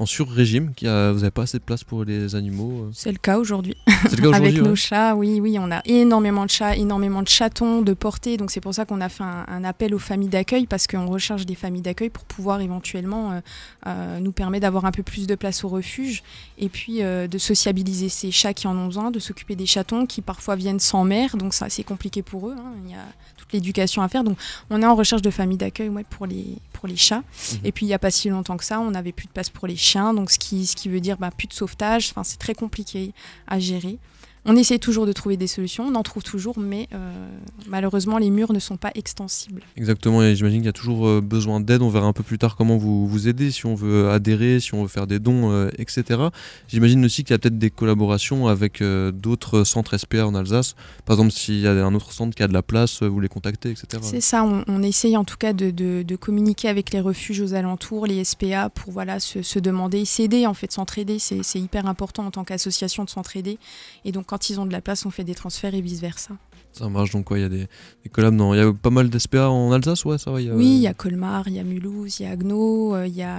en 0.01 0.07
sur-régime, 0.07 0.74
vous 0.81 0.88
n'avez 0.88 1.30
pas 1.30 1.44
assez 1.44 1.59
de 1.59 1.63
place 1.63 1.83
pour 1.83 2.03
les 2.03 2.33
animaux 2.33 2.89
C'est 2.92 3.12
le 3.12 3.19
cas 3.19 3.38
aujourd'hui. 3.38 3.75
Avec 4.33 4.57
nos 4.57 4.75
chats, 4.75 5.15
oui, 5.15 5.39
oui, 5.39 5.57
on 5.59 5.71
a 5.71 5.81
énormément 5.86 6.45
de 6.45 6.50
chats, 6.50 6.75
énormément 6.75 7.21
de 7.21 7.27
chatons 7.27 7.83
de 7.83 7.94
portée. 7.94 8.38
Donc 8.38 8.50
c'est 8.50 8.62
pour 8.62 8.74
ça 8.74 8.86
qu'on 8.86 9.00
a 9.00 9.09
fait 9.09 9.24
un, 9.24 9.45
un 9.48 9.63
appel 9.63 9.94
aux 9.94 10.00
familles 10.00 10.30
d'accueil 10.30 10.65
parce 10.65 10.88
qu'on 10.88 11.06
recherche 11.06 11.45
des 11.45 11.53
familles 11.53 11.83
d'accueil 11.83 12.09
pour 12.09 12.24
pouvoir 12.24 12.62
éventuellement 12.62 13.31
euh, 13.31 13.42
euh, 13.86 14.19
nous 14.19 14.31
permettre 14.31 14.63
d'avoir 14.63 14.86
un 14.86 14.92
peu 14.92 15.03
plus 15.03 15.27
de 15.27 15.36
place 15.36 15.63
au 15.63 15.69
refuge 15.69 16.24
et 16.57 16.69
puis 16.69 17.04
euh, 17.04 17.27
de 17.27 17.38
sociabiliser 17.38 18.09
ces 18.09 18.31
chats 18.31 18.54
qui 18.54 18.68
en 18.68 18.77
ont 18.77 18.88
besoin, 18.88 19.12
de 19.12 19.19
s'occuper 19.19 19.56
des 19.56 19.68
chatons 19.68 20.07
qui 20.07 20.21
parfois 20.21 20.56
viennent 20.56 20.80
sans 20.80 21.04
mère, 21.04 21.38
donc 21.38 21.54
ça 21.54 21.68
c'est 21.69 21.83
compliqué 21.83 22.24
pour 22.24 22.50
eux. 22.50 22.56
Hein. 22.57 22.74
Il 22.86 22.92
y 22.92 22.95
a 22.95 23.06
toute 23.38 23.54
l'éducation 23.54 24.01
à 24.01 24.09
faire. 24.09 24.24
Donc 24.24 24.38
on 24.71 24.81
est 24.81 24.86
en 24.86 24.95
recherche 24.95 25.21
de 25.21 25.30
familles 25.30 25.57
d'accueil 25.57 25.89
ouais, 25.89 26.06
pour 26.09 26.25
les 26.25 26.57
pour 26.74 26.88
les 26.88 26.97
chats. 26.97 27.19
Mmh. 27.19 27.56
Et 27.65 27.71
puis 27.71 27.86
il 27.86 27.89
n'y 27.89 27.94
a 27.94 28.00
pas 28.00 28.12
si 28.12 28.30
longtemps 28.30 28.57
que 28.57 28.65
ça, 28.65 28.80
on 28.80 28.92
n'avait 28.92 29.12
plus 29.12 29.27
de 29.27 29.31
place 29.31 29.50
pour 29.50 29.68
les 29.68 29.75
donc 30.14 30.32
ce 30.32 30.40
qui, 30.40 30.66
ce 30.66 30.76
qui 30.76 30.90
veut 30.90 31.00
dire 31.00 31.18
bah, 31.18 31.32
plus 31.36 31.48
de 31.48 31.54
sauvetage, 31.54 32.10
enfin, 32.12 32.24
c'est 32.24 32.40
très 32.40 32.56
compliqué 32.56 33.14
à 33.48 33.60
gérer. 33.60 33.98
On 34.44 34.56
essaie 34.56 34.80
toujours 34.80 35.06
de 35.06 35.14
trouver 35.14 35.38
des 35.38 35.45
solutions, 35.45 35.86
on 35.86 35.94
en 35.94 36.02
trouve 36.02 36.24
toujours, 36.24 36.57
mais 36.57 36.90
euh, 36.94 37.30
malheureusement 37.68 38.18
les 38.18 38.31
murs 38.31 38.54
ne 38.54 38.60
sont 38.60 38.76
pas 38.76 38.90
extensibles. 38.95 39.62
Exactement, 39.78 40.24
et 40.24 40.36
j'imagine 40.36 40.60
qu'il 40.62 40.66
y 40.66 40.69
a 40.69 40.74
toujours 40.74 41.07
euh, 41.07 41.21
besoin 41.21 41.60
d'aide. 41.60 41.83
On 41.83 41.90
verra 41.90 42.07
un 42.07 42.14
peu 42.14 42.24
plus 42.24 42.40
tard 42.40 42.56
comment 42.56 42.78
vous 42.78 43.07
vous 43.07 43.28
aider, 43.28 43.52
si 43.52 43.68
on 43.68 43.76
veut 43.76 44.10
adhérer, 44.10 44.60
si 44.60 44.74
on 44.74 44.81
veut 44.81 44.88
faire 44.88 45.06
des 45.06 45.19
dons, 45.19 45.52
euh, 45.52 45.69
etc. 45.78 46.19
J'imagine 46.68 47.06
aussi 47.06 47.24
qu'il 47.24 47.33
y 47.33 47.36
a 47.36 47.38
peut-être 47.38 47.60
des 47.60 47.69
collaborations 47.69 48.48
avec 48.48 48.81
euh, 48.81 49.12
d'autres 49.12 49.64
centres 49.64 49.95
SPA 49.95 50.26
en 50.26 50.33
Alsace. 50.33 50.76
Par 51.06 51.18
exemple, 51.18 51.33
s'il 51.33 51.60
y 51.60 51.68
a 51.68 51.71
un 51.86 51.94
autre 51.94 52.12
centre 52.12 52.36
qui 52.36 52.42
a 52.42 52.48
de 52.48 52.54
la 52.54 52.64
place, 52.64 53.04
vous 53.04 53.19
les 53.19 53.30
contactez, 53.30 53.69
etc. 53.69 54.02
C'est 54.02 54.21
ça, 54.21 54.44
on, 54.44 54.64
on, 54.68 54.81
essaye 54.81 55.18
en 55.18 55.24
tout 55.24 55.38
cas 55.38 55.54
de, 55.54 55.69
de, 55.69 56.02
de, 56.02 56.16
communiquer 56.16 56.68
avec 56.68 56.92
les 56.94 57.00
refuges 57.00 57.42
aux 57.42 57.54
alentours, 57.54 58.07
les 58.07 58.24
SPA, 58.24 58.69
pour 58.69 58.92
voilà, 58.92 59.19
se, 59.19 59.44
se 59.44 59.60
demander, 59.60 60.04
s'aider, 60.06 60.48
en 60.48 60.56
fait, 60.56 60.71
s'entraider. 60.71 61.19
C'est 61.19 61.60
hyper 61.60 61.86
important 61.86 62.26
en 62.26 62.31
tant 62.31 62.44
qu'association 62.44 63.04
de 63.04 63.10
s'entraider. 63.12 63.60
Et 64.04 64.12
donc 64.12 64.31
quand 64.31 64.50
ils 64.50 64.61
ont 64.61 64.66
de 64.66 64.71
la 64.71 64.80
place, 64.80 65.06
on 65.06 65.09
fait 65.11 65.26
des 65.26 65.35
transferts 65.35 65.76
et 65.76 65.81
vice-versa. 65.81 66.38
Ça 66.73 66.87
marche 66.90 67.11
donc 67.11 67.25
quoi 67.25 67.37
Il 67.37 67.42
y 67.42 67.45
a 67.45 67.49
des, 67.49 67.68
des 68.04 68.09
collabs 68.09 68.35
dans. 68.35 68.54
Il 68.54 68.57
y 68.57 68.61
a 68.61 68.71
pas 68.73 68.90
mal 68.90 69.09
d'SPA 69.09 69.49
en 69.49 69.71
Alsace, 69.71 70.06
ouais, 70.06 70.18
ça 70.18 70.31
va. 70.31 70.42
Il 70.42 70.47
y 70.47 70.49
a, 70.49 70.56
oui, 70.56 70.75
il 70.75 70.81
y 70.81 70.87
a 70.87 70.94
Colmar, 70.94 71.47
il 71.47 71.54
y 71.54 71.59
a 71.59 71.63
Mulhouse, 71.63 72.19
il 72.19 72.23
y 72.23 72.25
a 72.25 72.31
Agno, 72.31 73.04
il 73.04 73.13
y, 73.13 73.23
a, 73.23 73.37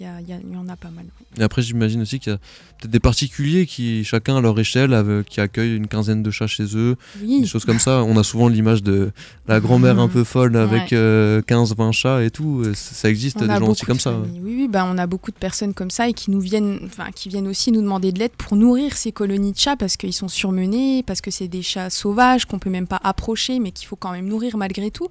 il, 0.00 0.04
y 0.04 0.06
a, 0.06 0.20
il, 0.20 0.56
en 0.56 0.68
a 0.68 0.76
pas 0.76 0.90
mal. 0.90 1.06
Et 1.38 1.42
après, 1.42 1.62
j'imagine 1.62 2.02
aussi 2.02 2.18
qu'il 2.18 2.32
y 2.32 2.34
a 2.34 2.38
peut-être 2.78 2.90
des 2.90 3.00
particuliers 3.00 3.66
qui, 3.66 4.04
chacun 4.04 4.36
à 4.36 4.40
leur 4.40 4.58
échelle, 4.58 4.92
avec, 4.92 5.26
qui 5.26 5.40
accueillent 5.40 5.76
une 5.76 5.86
quinzaine 5.86 6.22
de 6.22 6.30
chats 6.30 6.46
chez 6.46 6.76
eux, 6.76 6.96
oui. 7.22 7.42
des 7.42 7.46
choses 7.46 7.64
comme 7.64 7.78
ça. 7.78 8.02
On 8.02 8.16
a 8.16 8.24
souvent 8.24 8.48
l'image 8.48 8.82
de 8.82 9.12
la 9.46 9.60
grand-mère 9.60 9.96
mmh. 9.96 10.00
un 10.00 10.08
peu 10.08 10.24
folle 10.24 10.56
avec 10.56 10.90
ouais. 10.90 10.96
euh, 10.98 11.42
15-20 11.42 11.92
chats 11.92 12.24
et 12.24 12.30
tout. 12.30 12.64
Ça 12.74 13.08
existe 13.08 13.38
on 13.40 13.46
des 13.46 13.54
gens 13.54 13.68
aussi 13.68 13.86
comme 13.86 14.00
ça. 14.00 14.18
Oui, 14.18 14.40
oui 14.42 14.68
bah, 14.68 14.84
on 14.90 14.98
a 14.98 15.06
beaucoup 15.06 15.30
de 15.30 15.36
personnes 15.36 15.74
comme 15.74 15.90
ça 15.90 16.08
et 16.08 16.12
qui 16.12 16.30
nous 16.30 16.40
viennent, 16.40 16.80
enfin, 16.86 17.10
qui 17.14 17.28
viennent 17.28 17.48
aussi 17.48 17.72
nous 17.72 17.82
demander 17.82 18.12
de 18.12 18.18
l'aide 18.18 18.32
pour 18.36 18.56
nourrir 18.56 18.96
ces 18.96 19.12
colonies 19.12 19.52
de 19.52 19.58
chats 19.58 19.76
parce 19.76 19.96
qu'ils 19.96 20.12
sont 20.12 20.28
surmenés, 20.28 21.02
parce 21.04 21.20
que 21.20 21.30
c'est 21.30 21.48
des 21.48 21.62
chats 21.62 21.90
sauvages 21.90 22.46
qu'on 22.48 22.58
peut 22.58 22.70
même 22.70 22.86
pas 22.86 23.00
approcher 23.02 23.60
mais 23.60 23.70
qu'il 23.70 23.86
faut 23.86 23.96
quand 23.96 24.12
même 24.12 24.26
nourrir 24.26 24.56
malgré 24.56 24.90
tout. 24.90 25.08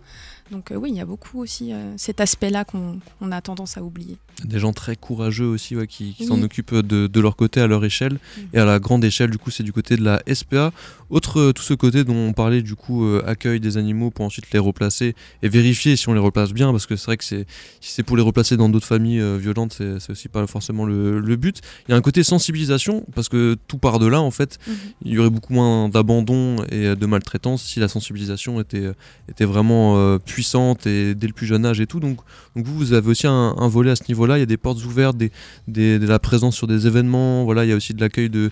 Donc 0.52 0.74
oui, 0.76 0.90
il 0.90 0.96
y 0.98 1.02
a 1.02 1.06
beaucoup 1.06 1.40
aussi 1.40 1.74
cet 1.96 2.20
aspect-là 2.20 2.66
qu'on 2.66 3.00
a 3.32 3.42
tendance 3.42 3.78
à 3.78 3.84
oublier. 3.84 4.18
Des 4.44 4.60
gens 4.60 4.72
très 4.74 4.96
courageux 4.96 5.46
aussi 5.46 5.76
qui, 5.88 6.16
s'en 6.28 6.42
occupent 6.42 6.76
de, 6.76 7.20
leur 7.20 7.36
côté 7.36 7.60
à 7.60 7.68
leur 7.68 7.84
échelle 7.84 8.14
mmh. 8.14 8.42
et 8.54 8.60
à 8.60 8.66
la 8.66 8.80
grande 8.80 9.04
échelle 9.04 9.32
du 9.32 9.38
coup 9.38 9.50
c'est 9.50 9.64
du 9.64 9.74
côté 9.74 9.98
de 9.98 10.04
la 10.04 10.22
SPA. 10.32 10.72
Autre 11.10 11.52
tout 11.54 11.64
ce 11.64 11.74
côté 11.74 12.04
dont 12.04 12.16
on 12.16 12.34
parlait 12.34 12.62
du 12.62 12.76
coup 12.76 13.08
accueil 13.26 13.60
des 13.60 13.78
animaux 13.78 14.12
pour 14.12 14.26
ensuite 14.26 14.52
les 14.52 14.60
replacer 14.60 15.16
et 15.42 15.50
vérifier 15.50 15.96
si 15.96 16.08
on 16.10 16.14
les 16.14 16.20
replace 16.20 16.54
bien 16.54 16.72
parce 16.72 16.86
que 16.86 16.96
c'est 16.96 17.06
vrai 17.06 17.18
que 17.18 17.24
c'est 17.24 17.48
si 17.82 17.94
c'est 17.94 18.04
pour 18.04 18.18
les 18.18 18.24
replacer 18.24 18.58
dans 18.58 18.70
d'autres 18.70 18.86
familles 18.86 19.24
violentes 19.38 19.74
c'est 20.00 20.12
aussi 20.12 20.28
pas 20.28 20.46
forcément 20.48 20.86
le, 20.86 21.20
le, 21.20 21.36
but. 21.36 21.62
Il 21.88 21.92
y 21.92 21.94
a 21.94 21.98
un 21.98 22.02
côté 22.02 22.24
sensibilisation 22.24 23.06
parce 23.16 23.30
que 23.30 23.58
tout 23.68 23.78
part 23.78 24.00
de 24.00 24.08
là 24.08 24.22
en 24.22 24.32
fait. 24.32 24.60
Mmh. 24.68 24.72
Il 25.06 25.14
y 25.14 25.20
aurait 25.20 25.30
beaucoup 25.30 25.54
moins 25.54 25.90
d'abandon 25.90 26.58
et 26.72 26.96
de 26.96 27.06
maltraitance 27.06 27.64
si 27.64 27.80
la 27.80 27.88
sensibilisation 27.88 28.60
était, 28.60 28.92
était 29.30 29.46
vraiment 29.46 30.20
puissante 30.20 30.86
et 30.86 31.16
dès 31.16 31.28
le 31.28 31.34
plus 31.34 31.48
jeune 31.48 31.66
âge 31.66 31.80
et 31.80 31.88
tout. 31.88 32.00
Donc, 32.00 32.18
donc 32.56 32.66
vous, 32.66 32.78
vous 32.78 32.94
avez 32.94 33.10
aussi 33.10 33.28
un, 33.28 33.68
volet 33.68 33.92
à 33.92 33.96
ce 33.96 34.04
niveau-là. 34.28 34.38
Il 34.38 34.42
y 34.42 34.44
a 34.44 34.48
des 34.48 34.58
portes 34.58 34.84
ouvertes, 34.86 35.18
de 35.18 36.08
la 36.08 36.20
présence 36.20 36.56
sur 36.56 36.68
des 36.68 36.88
événements. 36.88 37.44
Voilà, 37.46 37.66
il 37.66 37.70
y 37.70 37.74
a 37.74 37.76
aussi 37.76 37.94
de 37.94 38.02
l'accueil 38.02 38.30
de, 38.30 38.52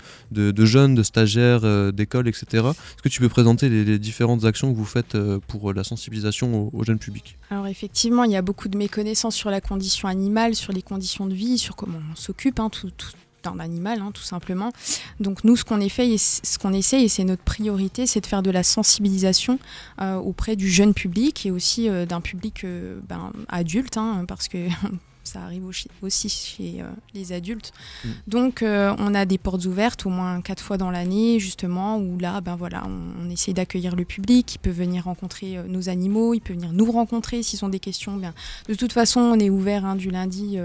jeunes, 0.66 0.96
de 0.96 1.04
stagiaires, 1.04 1.62
euh, 1.64 1.92
d'écoles, 1.92 2.28
etc. 2.28 2.46
Est-ce 2.54 3.02
que 3.04 3.10
tu 3.10 3.22
peux 3.22 3.30
présenter 3.30 3.70
les, 3.70 4.00
différentes 4.00 4.46
actions 4.46 4.72
que 4.72 4.78
vous 4.78 4.86
faites 4.86 5.16
euh, 5.16 5.40
pour 5.48 5.74
la 5.74 5.84
sensibilisation 5.84 6.70
au, 6.74 6.84
jeunes 6.84 7.00
publics 7.00 7.38
Alors 7.50 7.68
effectivement, 7.68 8.24
il 8.24 8.32
y 8.32 8.36
a 8.36 8.42
beaucoup 8.42 8.68
de 8.68 8.78
méconnaissances 8.78 9.36
sur 9.36 9.50
la 9.50 9.62
condition 9.62 10.08
animale, 10.08 10.56
sur 10.56 10.74
les 10.74 10.82
conditions 10.82 11.26
de 11.26 11.34
vie, 11.34 11.58
sur 11.58 11.76
comment 11.76 12.00
on 12.12 12.16
s'occupe, 12.16 12.60
hein, 12.60 12.70
d'un 13.46 13.60
animal, 13.60 14.02
hein, 14.02 14.12
tout 14.14 14.24
simplement. 14.24 14.72
Donc 15.20 15.44
nous, 15.44 15.56
ce 15.56 15.64
qu'on 15.64 15.80
essaye, 15.80 16.18
ce 16.18 16.58
qu'on 16.60 16.74
essaye, 16.74 17.06
et 17.06 17.08
c'est 17.08 17.24
notre 17.24 17.44
priorité, 17.44 18.06
c'est 18.06 18.22
de 18.22 18.26
faire 18.26 18.44
de 18.44 18.52
la 18.52 18.64
sensibilisation 18.64 19.60
euh, 20.02 20.16
auprès 20.16 20.56
du 20.56 20.70
jeune 20.70 20.94
public 20.94 21.46
et 21.46 21.52
aussi 21.52 21.88
euh, 21.88 22.06
d'un 22.06 22.22
public 22.22 22.64
euh, 22.64 23.00
ben, 23.08 23.32
adulte, 23.48 23.98
hein, 23.98 24.26
parce 24.28 24.48
que 24.48 24.58
ça 25.28 25.42
arrive 25.42 25.66
aussi 26.02 26.30
chez 26.30 26.84
les 27.14 27.34
adultes. 27.34 27.72
Mm. 28.04 28.10
Donc 28.28 28.64
on 28.64 29.16
a 29.16 29.26
des 29.26 29.38
portes 29.38 29.66
ouvertes 29.66 30.06
au 30.06 30.10
moins 30.10 30.42
quatre 30.42 30.64
fois 30.64 30.78
dans 30.78 30.92
l'année, 30.92 31.40
justement, 31.40 31.98
où 31.98 32.18
là, 32.20 32.42
ben 32.42 32.56
voilà, 32.56 32.84
on, 32.86 33.30
essaie 33.30 33.54
d'accueillir 33.54 33.96
le 33.96 34.06
public, 34.06 34.56
il 34.56 34.60
peut 34.60 34.70
venir 34.70 35.06
rencontrer 35.06 35.58
nos 35.68 35.90
animaux, 35.90 36.34
il 36.34 36.40
peut 36.40 36.54
venir 36.54 36.72
nous 36.72 36.92
rencontrer 36.92 37.44
s'ils 37.44 37.66
ont 37.66 37.70
des 37.70 37.80
questions. 37.80 38.16
Bien. 38.18 38.34
De 38.70 38.76
toute 38.76 38.94
façon, 38.94 39.20
on 39.20 39.40
est 39.40 39.50
ouvert 39.50 39.86
hein, 39.86 39.96
du 39.96 40.10
lundi 40.10 40.60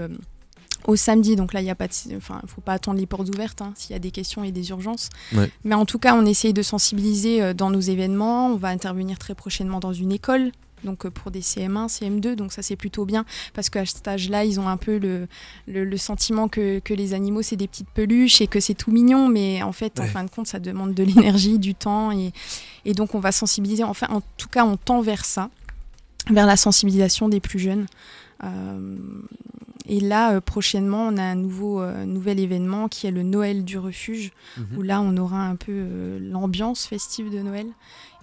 au 0.87 0.95
samedi. 0.95 1.35
Donc 1.35 1.53
là, 1.53 1.61
il 1.61 1.69
a 1.69 1.75
pas 1.75 1.87
enfin, 2.15 2.41
faut 2.47 2.61
pas 2.61 2.73
attendre 2.73 2.99
les 2.99 3.05
portes 3.05 3.29
ouvertes 3.29 3.61
hein, 3.61 3.73
s'il 3.75 3.91
y 3.91 3.95
a 3.95 3.99
des 3.99 4.11
questions 4.11 4.43
et 4.43 4.51
des 4.51 4.69
urgences. 4.69 5.09
Mais 5.63 5.75
en 5.75 5.85
tout 5.85 5.99
cas, 5.99 6.15
on 6.15 6.25
essaye 6.25 6.53
de 6.53 6.61
sensibiliser 6.61 7.41
euh, 7.41 7.53
dans 7.53 7.69
nos 7.69 7.79
événements. 7.79 8.47
On 8.47 8.57
va 8.57 8.69
intervenir 8.69 9.17
très 9.17 9.35
prochainement 9.35 9.79
dans 9.79 9.93
une 9.93 10.11
école. 10.11 10.51
Donc 10.83 11.05
euh, 11.05 11.09
pour 11.09 11.31
des 11.31 11.41
CM1, 11.41 11.87
CM2, 11.87 12.35
donc 12.35 12.51
ça 12.51 12.61
c'est 12.61 12.75
plutôt 12.75 13.05
bien 13.05 13.25
parce 13.53 13.69
qu'à 13.69 13.85
cet 13.85 14.07
âge-là, 14.07 14.45
ils 14.45 14.59
ont 14.59 14.67
un 14.67 14.77
peu 14.77 14.97
le, 14.97 15.27
le, 15.67 15.97
sentiment 15.97 16.47
que, 16.47 16.79
que, 16.79 16.93
les 16.93 17.13
animaux 17.13 17.41
c'est 17.41 17.55
des 17.55 17.67
petites 17.67 17.89
peluches 17.89 18.41
et 18.41 18.47
que 18.47 18.59
c'est 18.59 18.73
tout 18.73 18.91
mignon, 18.91 19.27
mais 19.27 19.63
en 19.63 19.71
fait, 19.71 19.99
en 19.99 20.05
fin 20.05 20.23
de 20.23 20.29
compte, 20.29 20.47
ça 20.47 20.59
demande 20.59 20.93
de 20.93 21.03
l'énergie, 21.03 21.59
du 21.59 21.75
temps 21.75 22.11
et, 22.11 22.31
et 22.85 22.93
donc 22.93 23.15
on 23.15 23.19
va 23.19 23.31
sensibiliser. 23.31 23.83
Enfin, 23.83 24.07
en 24.09 24.21
tout 24.37 24.49
cas, 24.49 24.65
on 24.65 24.77
tend 24.77 25.01
vers 25.01 25.25
ça, 25.25 25.49
vers 26.29 26.45
la 26.45 26.57
sensibilisation 26.57 27.29
des 27.29 27.39
plus 27.39 27.59
jeunes. 27.59 27.85
Euh, 28.43 28.97
et 29.91 29.99
là, 29.99 30.31
euh, 30.31 30.39
prochainement, 30.39 31.09
on 31.09 31.17
a 31.17 31.21
un 31.21 31.35
nouveau, 31.35 31.81
euh, 31.81 32.05
nouvel 32.05 32.39
événement 32.39 32.87
qui 32.87 33.07
est 33.07 33.11
le 33.11 33.23
Noël 33.23 33.65
du 33.65 33.77
refuge, 33.77 34.31
mhm. 34.57 34.77
où 34.77 34.81
là, 34.83 35.01
on 35.01 35.17
aura 35.17 35.41
un 35.41 35.57
peu 35.57 36.17
l'ambiance 36.21 36.85
festive 36.85 37.29
de 37.29 37.39
Noël. 37.39 37.67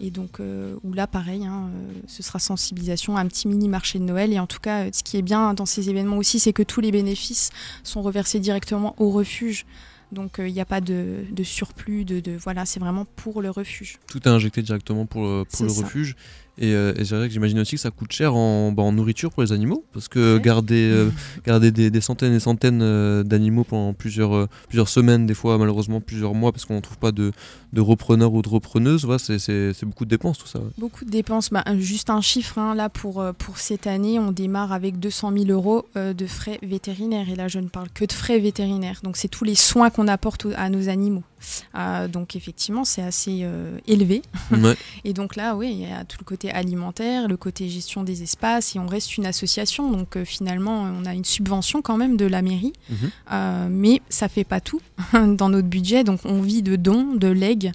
Et 0.01 0.11
donc, 0.11 0.39
où 0.39 0.93
là, 0.93 1.09
pareil, 1.09 1.45
hein, 1.45 1.71
ce 2.07 2.23
sera 2.23 2.39
sensibilisation, 2.39 3.17
un 3.17 3.27
petit 3.27 3.49
mini 3.49 3.69
marché 3.69 3.99
de 3.99 4.05
Noël. 4.05 4.33
Et 4.33 4.39
en 4.39 4.47
tout 4.47 4.61
cas, 4.61 4.91
ce 4.93 5.03
qui 5.03 5.17
est 5.17 5.23
bien 5.23 5.55
dans 5.55 5.67
ces 5.67 5.91
événements 5.91 6.17
aussi, 6.17 6.39
c'est 6.39 6.53
que 6.53 6.63
tous 6.63 6.81
les 6.81 6.93
bénéfices 6.93 7.51
sont 7.83 8.01
reversés 8.01 8.39
directement 8.39 8.95
au 8.99 9.11
refuge. 9.11 9.67
Donc 10.13 10.37
il 10.39 10.53
n'y 10.53 10.61
a 10.61 10.65
pas 10.65 10.81
de, 10.81 11.27
surplus, 11.43 12.05
de, 12.05 12.21
de 12.21 12.37
voilà, 12.37 12.65
c'est 12.65 12.79
vraiment 12.79 13.07
pour 13.17 13.43
le 13.43 13.51
refuge. 13.51 13.99
Tout 14.07 14.23
est 14.23 14.31
injecté 14.31 14.63
directement 14.63 15.05
pour, 15.05 15.45
pour 15.47 15.67
le 15.67 15.73
refuge. 15.73 16.15
Euh, 16.63 16.95
et, 16.97 17.05
c'est 17.05 17.15
vrai 17.15 17.29
que 17.29 17.33
j'imagine 17.33 17.59
aussi 17.61 17.77
que 17.77 17.81
ça 17.81 17.91
coûte 17.91 18.13
cher 18.13 18.35
en, 18.35 18.73
bah, 18.73 18.83
en, 18.83 18.93
nourriture 18.93 19.31
pour 19.31 19.43
les 19.43 19.53
animaux, 19.53 19.85
parce 19.93 20.09
que 20.09 20.39
garder, 20.39 20.91
euh, 20.93 21.11
garder 21.47 21.71
des, 21.71 21.91
des, 21.91 22.01
centaines 22.01 22.35
et 22.35 22.41
centaines 22.41 22.81
euh, 22.83 23.23
d'animaux 23.23 23.65
pendant 23.65 23.93
plusieurs, 23.93 24.49
plusieurs 24.69 24.89
semaines, 24.89 25.27
des 25.27 25.35
fois 25.35 25.59
malheureusement 25.59 26.01
plusieurs 26.01 26.35
mois, 26.35 26.53
parce 26.53 26.65
qu'on 26.65 26.77
ne 26.77 26.81
trouve 26.81 26.99
pas 26.99 27.13
de, 27.13 27.33
de 27.73 27.81
repreneurs 27.81 28.33
ou 28.33 28.43
de 28.43 28.49
repreneuses, 28.49 29.05
ouais, 29.05 29.19
c'est 29.19 29.85
beaucoup 29.85 30.05
de 30.05 30.11
dépenses 30.11 30.39
tout 30.39 30.47
ça. 30.47 30.61
Beaucoup 30.79 31.05
de 31.05 31.11
dépenses. 31.11 31.51
Bah, 31.51 31.65
juste 31.79 32.11
un 32.11 32.21
chiffre, 32.21 32.59
hein, 32.59 32.75
là 32.75 32.89
pour, 32.89 33.25
pour 33.39 33.59
cette 33.59 33.87
année, 33.87 34.19
on 34.19 34.33
démarre 34.33 34.73
avec 34.73 34.99
200 34.99 35.33
000 35.37 35.51
euros 35.51 35.87
de 35.95 36.27
frais 36.27 36.59
vétérinaires. 36.63 37.29
Et 37.29 37.37
là, 37.37 37.49
je 37.49 37.59
ne 37.59 37.69
parle 37.69 37.89
que 37.91 38.05
de 38.05 38.13
frais 38.13 38.39
vétérinaires. 38.39 39.01
Donc 39.03 39.17
c'est 39.17 39.29
tous 39.29 39.45
les 39.45 39.55
soins 39.55 39.91
qu'on 39.91 40.09
apporte 40.09 40.47
à 40.57 40.69
nos 40.71 40.89
animaux. 40.89 41.25
Donc 42.09 42.37
effectivement, 42.37 42.85
c'est 42.85 43.03
assez 43.03 43.47
élevé. 43.87 44.23
et 45.05 45.13
donc 45.13 45.37
là, 45.37 45.57
oui, 45.57 45.71
il 45.73 45.81
y 45.81 45.93
a 45.93 46.05
tout 46.05 46.17
le 46.21 46.25
côté 46.25 46.51
alimentaire, 46.51 47.29
le 47.29 47.37
côté 47.37 47.69
gestion 47.69 48.03
des 48.03 48.23
espaces, 48.23 48.77
et 48.77 48.79
on 48.79 48.87
reste 48.87 49.17
une 49.17 49.27
association. 49.27 49.91
Donc 49.91 50.17
euh, 50.17 50.25
finalement, 50.25 50.83
on 50.83 51.05
a 51.05 51.15
une 51.15 51.25
subvention 51.25 51.83
quand 51.83 51.97
même 51.97 52.17
de 52.17 52.27
la 52.27 52.43
mairie, 52.43 52.73
mhm. 52.91 52.97
euh, 53.33 53.69
mais 53.71 54.03
ça 54.09 54.29
fait 54.29 54.45
pas 54.45 54.61
tout 54.61 54.81
dans 55.13 55.49
notre 55.49 55.69
budget. 55.69 56.05
Donc 56.05 56.21
on 56.25 56.41
vit 56.43 56.63
de 56.63 56.77
dons, 56.77 57.15
de 57.15 57.29
legs. 57.29 57.73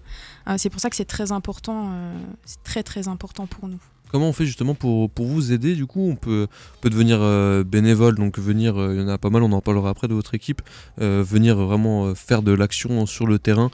Euh, 0.48 0.56
c'est 0.58 0.70
pour 0.70 0.82
ça 0.82 0.90
que 0.90 0.96
c'est 0.96 1.06
très 1.06 1.32
important, 1.32 1.92
c'est 2.46 2.62
très 2.64 2.84
très 2.84 3.08
important 3.08 3.48
pour 3.48 3.68
nous. 3.68 3.80
Comment 4.14 4.30
on 4.30 4.34
fait 4.34 4.46
justement 4.46 4.76
pour, 4.76 5.10
pour 5.10 5.26
vous 5.26 5.54
aider 5.54 5.74
Du 5.74 5.88
coup, 5.88 6.08
on 6.08 6.16
peut, 6.16 6.46
peut 6.82 6.92
devenir 6.92 7.18
euh, 7.20 7.64
bénévole, 7.64 8.14
donc 8.14 8.38
venir, 8.38 8.80
euh, 8.80 8.94
il 8.94 9.02
y 9.02 9.04
en 9.04 9.08
a 9.08 9.18
pas 9.18 9.32
mal, 9.32 9.42
on 9.42 9.52
en 9.52 9.60
parlera 9.60 9.90
après 9.90 10.08
de 10.08 10.14
votre 10.14 10.36
équipe, 10.36 10.62
euh, 11.02 11.24
venir 11.28 11.58
vraiment 11.58 12.14
faire 12.14 12.44
de 12.44 12.52
l'action 12.52 13.08
sur 13.08 13.26
le 13.26 13.40
terrain 13.40 13.72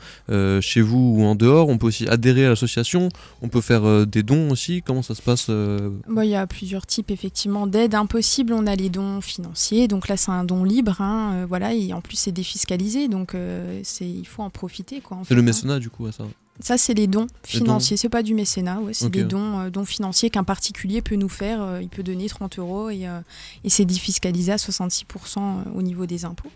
chez 0.62 0.80
vous 0.80 1.18
ou 1.18 1.24
en 1.26 1.36
dehors. 1.36 1.68
On 1.68 1.78
peut 1.78 1.88
aussi 1.88 2.08
adhérer 2.08 2.46
à 2.46 2.50
l'association, 2.50 3.10
on 3.42 3.50
peut 3.50 3.60
faire 3.60 4.08
des 4.08 4.24
dons 4.24 4.50
aussi. 4.50 4.82
Comment 4.82 5.02
ça 5.02 5.14
se 5.14 5.22
passe 5.22 5.50
Il 5.50 6.30
y 6.30 6.36
a 6.36 6.48
plusieurs 6.48 6.86
types 6.86 7.12
effectivement 7.12 7.68
d'aides. 7.68 7.94
Impossible, 7.94 8.54
on 8.54 8.66
a 8.66 8.76
les 8.76 8.90
dons 8.90 9.20
financiers, 9.20 9.90
donc 9.90 10.08
là 10.08 10.16
c'est 10.16 10.32
un 10.32 10.46
don 10.46 10.64
libre, 10.64 11.02
hein, 11.02 11.46
voilà, 11.50 11.74
et 11.74 11.92
en 11.92 12.00
plus 12.00 12.16
c'est 12.16 12.32
défiscalisé, 12.32 13.10
donc 13.10 13.36
c'est 13.84 14.08
il 14.10 14.26
faut 14.26 14.44
en 14.44 14.50
profiter. 14.50 15.02
C'est 15.28 15.34
le 15.34 15.42
hein. 15.42 15.44
mécénat 15.44 15.80
du 15.80 15.90
coup 15.90 16.06
à 16.06 16.14
ça 16.14 16.24
ça, 16.62 16.78
c'est 16.78 16.94
les 16.94 17.08
dons 17.08 17.28
financiers. 17.44 17.96
C'est 17.96 18.10
pas 18.10 18.24
du 18.24 18.34
mécénat, 18.34 18.80
ouais, 18.80 18.94
c'est 18.94 19.10
des 19.10 19.24
dons, 19.24 19.60
euh, 19.60 19.70
dons 19.70 19.86
financiers 19.86 20.30
qu'un 20.30 20.44
particulier 20.44 21.02
peut 21.02 21.16
nous 21.16 21.30
faire. 21.30 21.62
Euh, 21.62 21.82
il 21.82 21.90
peut 21.90 22.04
donner 22.04 22.28
30 22.28 22.60
euros 22.60 22.90
et, 22.90 23.08
euh, 23.08 23.20
et 23.64 23.70
c'est 23.70 23.86
défiscalisé 23.86 24.52
à 24.52 24.58
66% 24.58 25.64
au 25.74 25.82
niveau 25.82 26.06
des 26.06 26.26
impôts. 26.26 26.52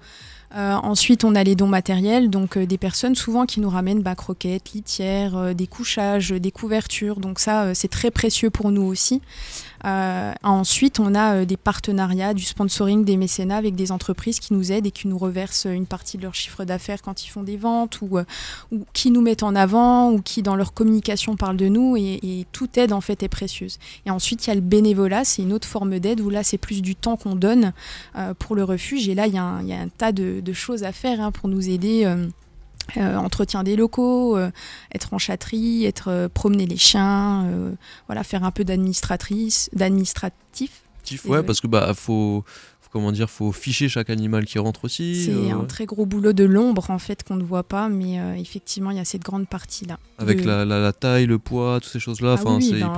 ensuite, 0.55 1.24
on 1.24 1.33
a 1.33 1.43
les 1.43 1.55
dons 1.55 1.67
matériels, 1.67 2.29
donc 2.29 2.57
des 2.57 2.77
personnes 2.77 3.15
souvent 3.15 3.45
qui 3.45 3.60
nous 3.60 3.69
ramènent 3.69 4.03
bah, 4.03 4.13
croquettes, 4.13 4.74
litières, 4.74 5.55
des 5.55 5.67
couchages, 5.67 6.29
des 6.29 6.51
couvertures. 6.51 7.19
Donc 7.19 7.39
ça, 7.39 7.74
c'est 7.74 7.88
très 7.88 8.12
précieux 8.12 8.51
pour 8.51 8.72
nous 8.72 8.83
aussi. 8.83 9.22
Euh, 9.86 10.34
ensuite, 10.44 11.00
on 11.00 11.13
a 11.13 11.36
euh, 11.36 11.46
des 11.46 11.58
partenariats, 11.58 12.34
du 12.34 12.44
sponsoring, 12.44 13.04
des 13.04 13.18
mécénats 13.18 13.58
avec 13.58 13.75
des 13.75 13.92
entreprises 13.92 14.40
qui 14.40 14.54
nous 14.54 14.72
aident 14.72 14.88
et 14.88 14.92
qui 14.92 15.08
nous 15.08 15.18
reversent 15.18 15.68
une 15.70 15.86
partie 15.86 16.18
de 16.18 16.24
leur 16.24 16.36
chiffre 16.36 16.63
d'affaires 16.63 17.02
quand 17.02 17.25
ils 17.25 17.30
font 17.30 17.44
des 17.44 17.58
ventes 17.58 18.00
ou, 18.02 18.18
euh, 18.18 18.24
qui 18.94 19.12
nous 19.12 19.22
mettent 19.22 19.44
en 19.44 19.56
avant 19.56 20.12
ou 20.12 20.22
qui 20.22 20.42
dans 20.42 20.56
leur 20.56 20.74
communication 20.74 21.36
parlent 21.36 21.58
de 21.58 21.68
nous 21.68 21.98
et, 21.98 22.46
toute 22.52 22.78
aide 22.78 22.94
en 22.94 23.02
fait 23.02 23.24
est 23.24 23.30
précieuse. 23.30 23.80
Et 24.06 24.12
ensuite, 24.12 24.46
il 24.46 24.50
y 24.50 24.52
a 24.52 24.56
le 24.56 24.62
bénévolat, 24.62 25.25
c'est 25.25 25.42
une 25.42 25.54
autre 25.54 25.68
forme 25.68 26.00
d'aide 26.00 26.22
où 26.22 26.30
là 26.30 26.44
c'est 26.44 26.58
plus 26.58 26.82
du 26.82 26.96
temps 26.96 27.16
qu'on 27.16 27.36
donne 27.36 27.74
pour 28.40 28.56
le 28.56 28.63
refuge 28.63 29.08
et 29.08 29.16
là 29.16 29.28
il 29.28 29.34
y, 29.34 29.38
a 29.38 29.46
un 29.46 29.88
tas 29.90 30.12
de, 30.12 30.42
de 30.42 30.54
choses 30.54 30.84
à 30.84 30.92
faire 30.92 31.22
hein, 31.22 31.32
pour 31.32 31.50
nous 31.50 31.70
aider. 31.70 32.06
Euh, 32.98 33.16
entretien 33.16 33.63
des 33.63 33.75
locaux, 33.75 34.38
euh, 34.38 34.52
être 34.94 35.13
en 35.13 35.18
chatterie, 35.18 35.86
être 35.86 36.10
euh, 36.10 36.30
promener 36.30 36.66
les 36.66 36.78
chiens, 36.78 37.48
voilà, 38.08 38.24
faire 38.24 38.44
un 38.44 38.52
peu 38.52 38.63
d'administratrice, 38.63 39.70
d'administratif. 39.74 40.84
Ouais, 41.25 41.44
parce 41.44 41.60
que 41.60 41.68
bah 41.68 41.94
faut 41.94 42.46
comment 42.93 43.12
dire, 43.12 43.29
faut 43.29 43.51
ficher 43.51 43.89
chaque 43.89 44.09
animal 44.09 44.45
qui 44.45 44.59
rentre 44.59 44.85
aussi. 44.85 45.25
C'est 45.25 45.51
un 45.51 45.65
très 45.65 45.85
gros 45.85 46.05
boulot 46.05 46.31
de 46.31 46.45
l'ombre 46.45 46.89
en 46.89 47.00
fait 47.00 47.23
qu'on 47.23 47.35
ne 47.35 47.43
voit 47.43 47.63
pas, 47.63 47.89
mais 47.89 48.19
effectivement 48.39 48.91
il 48.91 48.97
y 48.97 49.01
a 49.01 49.05
cette 49.05 49.23
grande 49.23 49.47
partie 49.47 49.85
là. 49.85 49.97
Avec 50.17 50.45
la, 50.45 50.63
la, 50.63 50.93
taille, 50.93 51.25
le 51.25 51.39
poids, 51.39 51.79
toutes 51.81 51.91
ces 51.91 52.00
choses 52.00 52.21
là. 52.21 52.35
Ah 52.38 52.55
oui, 52.55 52.71
ben, 52.79 52.93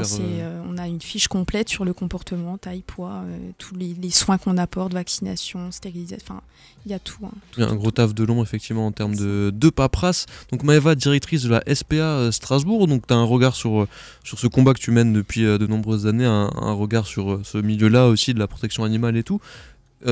on 0.69 0.77
a 0.77 0.87
une 0.87 1.01
fiche 1.01 1.27
complète 1.27 1.69
sur 1.69 1.85
le 1.85 1.93
comportement, 1.93 2.57
taille, 2.57 2.83
poids, 2.85 3.23
tous 3.57 3.75
les, 3.75 3.95
les 3.99 4.11
soins 4.11 4.37
qu'on 4.37 4.57
apporte, 4.57 4.93
vaccination, 4.93 5.71
stérilisation, 5.71 6.35
enfin 6.35 6.41
il 6.85 6.91
y 6.91 6.93
a 6.93 6.99
tout. 6.99 7.25
Hein, 7.25 7.31
il 7.57 7.63
y 7.63 7.63
a 7.63 7.69
un 7.69 7.75
gros 7.75 7.91
taf 7.91 8.13
de 8.13 8.23
long, 8.23 8.43
effectivement, 8.43 8.85
en 8.85 8.91
termes 8.91 9.15
de, 9.15 9.51
de 9.53 9.69
paperasse. 9.69 10.27
Donc, 10.51 10.63
Maëva, 10.63 10.95
directrice 10.95 11.43
de 11.43 11.49
la 11.49 11.63
SPA 11.73 11.95
euh, 11.95 12.31
Strasbourg, 12.31 12.87
donc 12.87 13.07
tu 13.07 13.13
as 13.13 13.17
un 13.17 13.23
regard 13.23 13.55
sur, 13.55 13.81
euh, 13.81 13.87
sur 14.23 14.37
ce 14.37 14.47
combat 14.47 14.73
que 14.73 14.79
tu 14.79 14.91
mènes 14.91 15.11
depuis 15.11 15.45
euh, 15.45 15.57
de 15.57 15.65
nombreuses 15.65 16.05
années, 16.05 16.25
un, 16.25 16.49
regard 16.73 17.07
sur 17.07 17.39
ce 17.43 17.57
milieu-là 17.57 18.07
aussi, 18.07 18.33
de 18.33 18.39
la 18.39 18.47
protection 18.47 18.83
animale 18.83 19.17
et 19.17 19.23
tout. 19.23 19.39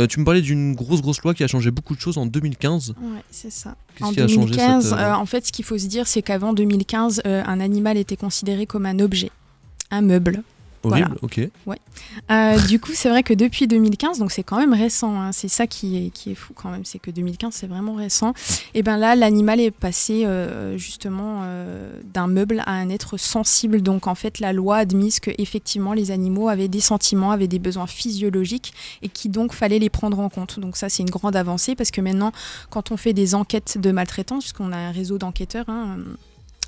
Tu 0.09 0.19
me 0.19 0.25
parlais 0.25 0.41
d'une 0.41 0.75
grosse 0.75 1.01
grosse 1.01 1.21
loi 1.21 1.33
qui 1.33 1.43
a 1.43 1.47
changé 1.47 1.71
beaucoup 1.71 1.95
de 1.95 1.99
choses 1.99 2.17
en 2.17 2.25
2015. 2.25 2.95
Ouais, 3.01 3.23
c'est 3.29 3.51
ça. 3.51 3.75
En 4.01 4.11
2015, 4.11 4.93
en 4.93 5.25
fait, 5.25 5.47
ce 5.47 5.51
qu'il 5.51 5.65
faut 5.65 5.77
se 5.77 5.87
dire, 5.87 6.07
c'est 6.07 6.21
qu'avant 6.21 6.53
2015, 6.53 7.21
un 7.25 7.59
animal 7.59 7.97
était 7.97 8.17
considéré 8.17 8.65
comme 8.65 8.85
un 8.85 8.99
objet, 8.99 9.31
un 9.91 10.01
meuble. 10.01 10.43
Horrible, 10.83 11.17
ok. 11.21 11.49
Euh, 12.31 12.59
du 12.67 12.79
coup, 12.79 12.91
c'est 12.93 13.09
vrai 13.09 13.23
que 13.23 13.33
depuis 13.33 13.67
2015, 13.67 14.19
donc 14.19 14.31
c'est 14.31 14.43
quand 14.43 14.57
même 14.57 14.73
récent, 14.73 15.19
hein, 15.19 15.31
c'est 15.31 15.47
ça 15.47 15.65
qui 15.67 16.05
est, 16.05 16.09
qui 16.09 16.31
est 16.31 16.35
fou 16.35 16.53
quand 16.53 16.69
même, 16.69 16.85
c'est 16.85 16.99
que 16.99 17.11
2015, 17.11 17.53
c'est 17.53 17.67
vraiment 17.67 17.95
récent. 17.95 18.33
Et 18.73 18.83
bien 18.83 18.97
là, 18.97 19.15
l'animal 19.15 19.59
est 19.59 19.71
passé 19.71 20.25
euh, 20.25 20.77
justement 20.77 21.41
euh, 21.43 21.91
d'un 22.13 22.27
meuble 22.27 22.61
à 22.65 22.73
un 22.73 22.89
être 22.89 23.17
sensible. 23.17 23.81
Donc 23.81 24.07
en 24.07 24.15
fait, 24.15 24.39
la 24.39 24.53
loi 24.53 24.77
admise 24.77 25.19
que 25.19 25.31
effectivement 25.37 25.93
les 25.93 26.11
animaux 26.11 26.49
avaient 26.49 26.67
des 26.67 26.81
sentiments, 26.81 27.31
avaient 27.31 27.47
des 27.47 27.59
besoins 27.59 27.87
physiologiques 27.87 28.73
et 29.01 29.09
qui 29.09 29.29
donc 29.29 29.53
fallait 29.53 29.79
les 29.79 29.89
prendre 29.89 30.19
en 30.19 30.29
compte. 30.29 30.59
Donc 30.59 30.77
ça, 30.77 30.89
c'est 30.89 31.03
une 31.03 31.09
grande 31.09 31.35
avancée 31.35 31.75
parce 31.75 31.91
que 31.91 32.01
maintenant, 32.01 32.31
quand 32.69 32.91
on 32.91 32.97
fait 32.97 33.13
des 33.13 33.35
enquêtes 33.35 33.77
de 33.77 33.91
maltraitance, 33.91 34.43
puisqu'on 34.43 34.71
a 34.71 34.77
un 34.77 34.91
réseau 34.91 35.17
d'enquêteurs, 35.17 35.65
hein, 35.69 35.97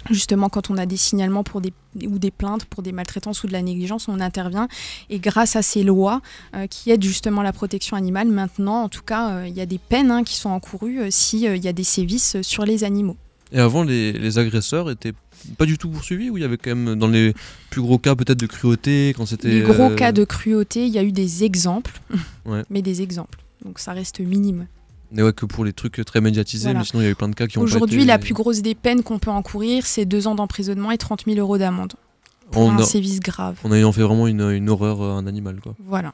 Justement, 0.10 0.50
quand 0.50 0.70
on 0.70 0.78
a 0.78 0.86
des 0.86 0.98
signalements 0.98 1.44
pour 1.44 1.62
des, 1.62 1.74
ou 2.06 2.20
des 2.20 2.32
plaintes 2.32 2.66
pour 2.66 2.84
des 2.84 2.92
maltraitances 2.92 3.44
ou 3.44 3.48
de 3.48 3.54
la 3.54 3.62
négligence, 3.62 4.08
on 4.08 4.20
intervient. 4.20 4.68
Et 5.10 5.20
grâce 5.20 5.56
à 5.56 5.62
ces 5.62 5.84
lois 5.84 6.22
euh, 6.56 6.68
qui 6.68 6.92
aident 6.92 7.04
justement 7.04 7.42
la 7.42 7.54
protection 7.54 7.98
animale, 7.98 8.28
maintenant, 8.28 8.84
en 8.84 8.90
tout 8.90 9.02
cas, 9.02 9.32
euh, 9.32 9.48
il 9.48 9.56
y 9.56 9.62
a 9.62 9.66
des 9.66 9.80
peines 9.80 10.12
hein, 10.12 10.24
qui 10.24 10.36
sont 10.36 10.50
encourues 10.50 11.00
euh, 11.00 11.08
s'il 11.10 11.42
y 11.42 11.68
a 11.68 11.74
des 11.74 11.84
sévices 11.84 12.38
sur 12.42 12.66
les 12.66 12.84
animaux. 12.84 13.18
Et 13.52 13.60
avant, 13.60 13.84
les, 13.84 14.12
les 14.12 14.38
agresseurs 14.38 14.90
étaient 14.92 15.14
pas 15.58 15.66
du 15.66 15.78
tout 15.78 15.90
poursuivis 15.90 16.30
ou 16.30 16.38
il 16.38 16.42
y 16.42 16.44
avait 16.44 16.58
quand 16.58 16.76
même 16.76 16.96
dans 16.96 17.08
les 17.08 17.34
plus 17.70 17.82
gros 17.82 18.00
cas 18.00 18.16
peut-être 18.16 18.40
de 18.40 18.48
cruauté 18.48 19.14
quand 19.16 19.26
c'était 19.26 19.50
les 19.50 19.62
gros 19.62 19.90
cas 19.92 20.12
de 20.12 20.24
cruauté 20.24 20.88
il 20.88 20.94
y 20.94 20.98
a 20.98 21.04
eu 21.04 21.12
des 21.12 21.44
exemples 21.44 22.02
mais 22.70 22.82
des 22.82 23.02
exemples 23.04 23.40
donc 23.64 23.78
ça 23.78 23.94
reste 23.94 24.20
minime 24.20 24.66
mais 25.12 25.24
ouais, 25.24 25.34
que 25.34 25.46
pour 25.46 25.66
les 25.66 25.74
trucs 25.74 26.04
très 26.06 26.22
médiatisés, 26.22 26.74
mais 26.74 26.84
sinon 26.84 27.02
il 27.02 27.06
y 27.06 27.08
a 27.08 27.12
eu 27.12 27.16
plein 27.16 27.30
de 27.30 27.36
cas 27.36 27.48
qui 27.48 27.58
ont 27.58 27.62
Aujourd'hui, 27.62 28.06
la 28.06 28.18
plus 28.20 28.34
grosse 28.34 28.62
des 28.62 28.76
peines 28.76 29.04
qu'on 29.04 29.20
peut 29.20 29.32
encourir, 29.32 29.86
c'est 29.86 30.06
deux 30.06 30.28
ans 30.28 30.36
d'emprisonnement 30.36 30.92
et 30.92 30.98
30 30.98 31.26
000 31.26 31.38
euros 31.38 31.58
d'amende. 31.58 31.94
Pour 32.52 32.64
on 32.64 32.72
un 32.72 32.84
sévice 32.84 33.20
grave. 33.20 33.58
On 33.64 33.72
a 33.72 33.92
fait 33.92 34.04
vraiment 34.04 34.28
une, 34.28 34.52
une 34.52 34.70
horreur 34.70 35.02
à 35.02 35.14
un 35.14 35.26
animal, 35.26 35.60
quoi. 35.62 35.76
Voilà. 35.80 36.14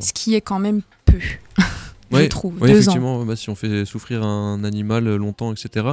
Ce 0.00 0.12
qui 0.12 0.34
est 0.34 0.40
quand 0.40 0.58
même 0.58 0.82
peu. 1.04 1.18
je 2.12 2.26
trouve. 2.26 2.54
Oui, 2.60 2.70
effectivement, 2.70 3.24
bah, 3.24 3.36
si 3.36 3.50
on 3.50 3.54
fait 3.54 3.84
souffrir 3.84 4.24
un 4.24 4.64
animal 4.64 5.16
longtemps, 5.16 5.52
etc. 5.52 5.86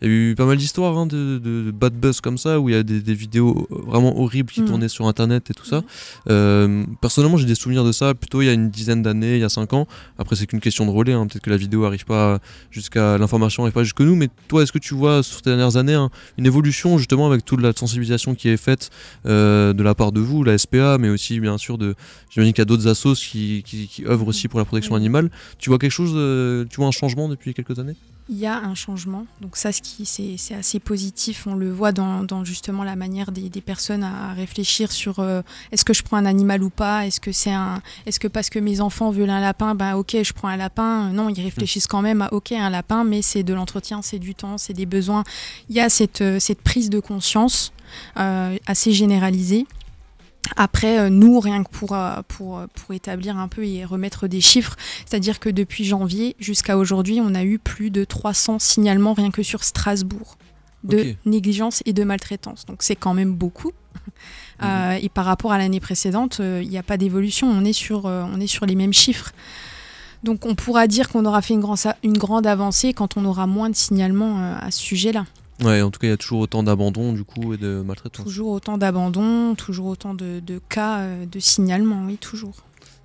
Il 0.00 0.08
y 0.08 0.10
a 0.10 0.14
eu 0.14 0.34
pas 0.36 0.46
mal 0.46 0.56
d'histoires 0.56 0.96
hein, 0.96 1.06
de, 1.06 1.72
bad 1.72 1.94
buzz 1.94 2.20
comme 2.20 2.38
ça, 2.38 2.60
où 2.60 2.68
il 2.68 2.74
y 2.74 2.78
a 2.78 2.82
des, 2.82 3.14
vidéos 3.14 3.66
vraiment 3.70 4.18
horribles 4.20 4.50
qui 4.50 4.62
mm. 4.62 4.66
tournaient 4.66 4.88
sur 4.88 5.06
Internet 5.06 5.50
et 5.50 5.54
tout 5.54 5.64
ça. 5.64 5.80
Mm. 5.80 5.84
Euh, 6.30 6.84
personnellement, 7.00 7.36
j'ai 7.36 7.46
des 7.46 7.54
souvenirs 7.54 7.84
de 7.84 7.92
ça 7.92 8.14
plutôt 8.14 8.42
il 8.42 8.46
y 8.46 8.48
a 8.48 8.52
une 8.52 8.70
dizaine 8.70 9.02
d'années, 9.02 9.34
il 9.34 9.40
y 9.40 9.44
a 9.44 9.48
cinq 9.48 9.72
ans. 9.72 9.86
Après, 10.18 10.36
c'est 10.36 10.46
qu'une 10.46 10.60
question 10.60 10.86
de 10.86 10.90
relais. 10.90 11.12
Hein. 11.12 11.26
Peut-être 11.26 11.42
que 11.42 11.50
la 11.50 11.56
vidéo 11.56 11.84
arrive 11.84 12.04
pas 12.04 12.38
jusqu'à 12.70 13.18
l'information, 13.18 13.64
arrive 13.64 13.74
pas 13.74 13.84
jusque 13.84 14.00
nous. 14.00 14.16
Mais 14.16 14.28
toi, 14.48 14.62
est-ce 14.62 14.72
que 14.72 14.78
tu 14.78 14.94
vois 14.94 15.22
sur 15.22 15.38
ces 15.38 15.50
dernières 15.50 15.76
années 15.76 15.94
hein, 15.94 16.10
une 16.38 16.46
évolution 16.46 16.98
justement 16.98 17.26
avec 17.26 17.44
toute 17.44 17.60
la 17.60 17.72
sensibilisation 17.72 18.34
qui 18.34 18.48
est 18.48 18.56
faite 18.56 18.90
euh, 19.26 19.72
de 19.72 19.82
la 19.82 19.94
part 19.94 20.12
de 20.12 20.20
vous, 20.20 20.44
la 20.44 20.56
SPA, 20.58 20.98
mais 20.98 21.08
aussi 21.08 21.40
bien 21.40 21.58
sûr 21.58 21.78
de. 21.78 21.94
J'imagine 22.30 22.52
qu'il 22.52 22.60
y 22.60 22.62
a 22.62 22.66
d'autres 22.66 22.86
assos 22.86 23.14
qui, 23.14 23.62
qui, 23.66 23.88
qui, 23.88 24.04
œuvrent 24.06 24.28
aussi 24.28 24.48
pour 24.48 24.58
la 24.58 24.64
protection 24.64 24.94
animale. 24.94 25.30
Tu 25.60 25.70
vois 25.70 25.78
quelque 25.78 25.90
chose, 25.90 26.68
tu 26.70 26.76
vois 26.76 26.86
un 26.86 26.90
changement 26.92 27.28
depuis 27.28 27.54
quelques 27.54 27.78
années? 27.78 27.96
Il 28.32 28.38
y 28.38 28.46
a 28.46 28.58
un 28.58 28.76
changement. 28.76 29.26
Donc 29.40 29.56
ça, 29.56 29.70
c'est 29.72 30.54
assez 30.54 30.78
positif. 30.78 31.48
On 31.48 31.56
le 31.56 31.72
voit 31.72 31.90
dans, 31.90 32.44
justement 32.44 32.84
la 32.84 32.94
manière 32.94 33.32
des, 33.32 33.50
personnes 33.60 34.04
à 34.04 34.32
réfléchir 34.34 34.92
sur 34.92 35.18
euh, 35.18 35.42
est-ce 35.72 35.84
que 35.84 35.92
je 35.92 36.04
prends 36.04 36.16
un 36.16 36.26
animal 36.26 36.62
ou 36.62 36.70
pas? 36.70 37.08
Est-ce 37.08 37.18
que 37.18 37.32
c'est 37.32 37.50
un, 37.50 37.82
est-ce 38.06 38.20
que 38.20 38.28
parce 38.28 38.48
que 38.48 38.60
mes 38.60 38.80
enfants 38.80 39.10
veulent 39.10 39.30
un 39.30 39.40
lapin, 39.40 39.74
ben 39.74 39.96
ok, 39.96 40.16
je 40.22 40.32
prends 40.32 40.46
un 40.46 40.56
lapin? 40.56 41.10
Non, 41.10 41.28
ils 41.28 41.42
réfléchissent 41.42 41.88
quand 41.88 42.02
même 42.02 42.22
à 42.22 42.32
ok 42.32 42.52
un 42.52 42.70
lapin, 42.70 43.02
mais 43.02 43.20
c'est 43.20 43.42
de 43.42 43.52
l'entretien, 43.52 44.00
c'est 44.00 44.20
du 44.20 44.36
temps, 44.36 44.58
c'est 44.58 44.74
des 44.74 44.86
besoins. 44.86 45.24
Il 45.68 45.74
y 45.74 45.80
a 45.80 45.88
cette, 45.88 46.22
cette 46.38 46.62
prise 46.62 46.88
de 46.88 47.00
conscience 47.00 47.72
euh, 48.16 48.56
assez 48.66 48.92
généralisée. 48.92 49.66
Après, 50.56 50.98
euh, 50.98 51.10
nous, 51.10 51.38
rien 51.40 51.62
que 51.62 51.70
pour, 51.70 51.92
euh, 51.94 52.22
pour, 52.26 52.58
euh, 52.58 52.66
pour 52.74 52.94
établir 52.94 53.36
un 53.38 53.48
peu 53.48 53.64
et 53.64 53.84
remettre 53.84 54.26
des 54.26 54.40
chiffres, 54.40 54.76
c'est-à-dire 55.06 55.38
que 55.38 55.48
depuis 55.48 55.84
janvier 55.84 56.36
jusqu'à 56.38 56.76
aujourd'hui, 56.76 57.20
on 57.22 57.34
a 57.34 57.44
eu 57.44 57.58
plus 57.58 57.90
de 57.90 58.04
300 58.04 58.58
signalements 58.58 59.14
rien 59.14 59.30
que 59.30 59.42
sur 59.42 59.64
Strasbourg 59.64 60.36
de 60.82 61.14
négligence 61.26 61.82
et 61.84 61.92
de 61.92 62.04
maltraitance. 62.04 62.64
Donc 62.64 62.82
c'est 62.82 62.96
quand 62.96 63.14
même 63.14 63.34
beaucoup. 63.34 63.72
Mhm. 64.62 64.98
et 65.02 65.08
par 65.08 65.24
rapport 65.24 65.52
à 65.52 65.58
l'année 65.58 65.80
précédente, 65.80 66.40
il 66.40 66.68
n'y 66.68 66.78
a 66.78 66.82
pas 66.82 66.96
d'évolution. 66.96 67.48
On, 67.48 67.64
est 67.64 67.72
sur, 67.72 68.04
on 68.04 68.40
est 68.40 68.46
sur 68.46 68.66
les 68.66 68.74
mêmes 68.74 68.92
chiffres. 68.92 69.32
Donc 70.22 70.46
on 70.46 70.54
pourra 70.54 70.86
dire 70.86 71.08
qu'on 71.08 71.24
aura 71.24 71.42
fait 71.42 71.54
une, 71.54 71.64
une 72.02 72.18
grande 72.18 72.46
avancée 72.46 72.92
quand 72.92 73.16
on 73.16 73.24
aura 73.24 73.46
moins 73.46 73.70
de 73.70 73.76
signalements 73.76 74.56
à 74.60 74.70
ce 74.70 74.80
sujet-là. 74.80 75.24
Ouais, 75.62 75.82
en 75.82 75.90
tout 75.90 75.98
cas, 75.98 76.06
il 76.06 76.10
y 76.10 76.14
a 76.14 76.16
toujours 76.16 76.40
autant 76.40 76.62
d'abandon 76.62 77.12
du 77.12 77.24
coup 77.24 77.52
et 77.52 77.58
de 77.58 77.82
maltraitance. 77.82 78.24
Toujours 78.24 78.52
autant 78.52 78.78
d'abandon, 78.78 79.54
toujours 79.54 79.86
autant 79.86 80.14
de, 80.14 80.40
de 80.40 80.60
cas 80.68 81.00
euh, 81.00 81.26
de 81.26 81.38
signalement, 81.38 82.04
oui, 82.06 82.16
toujours. 82.16 82.54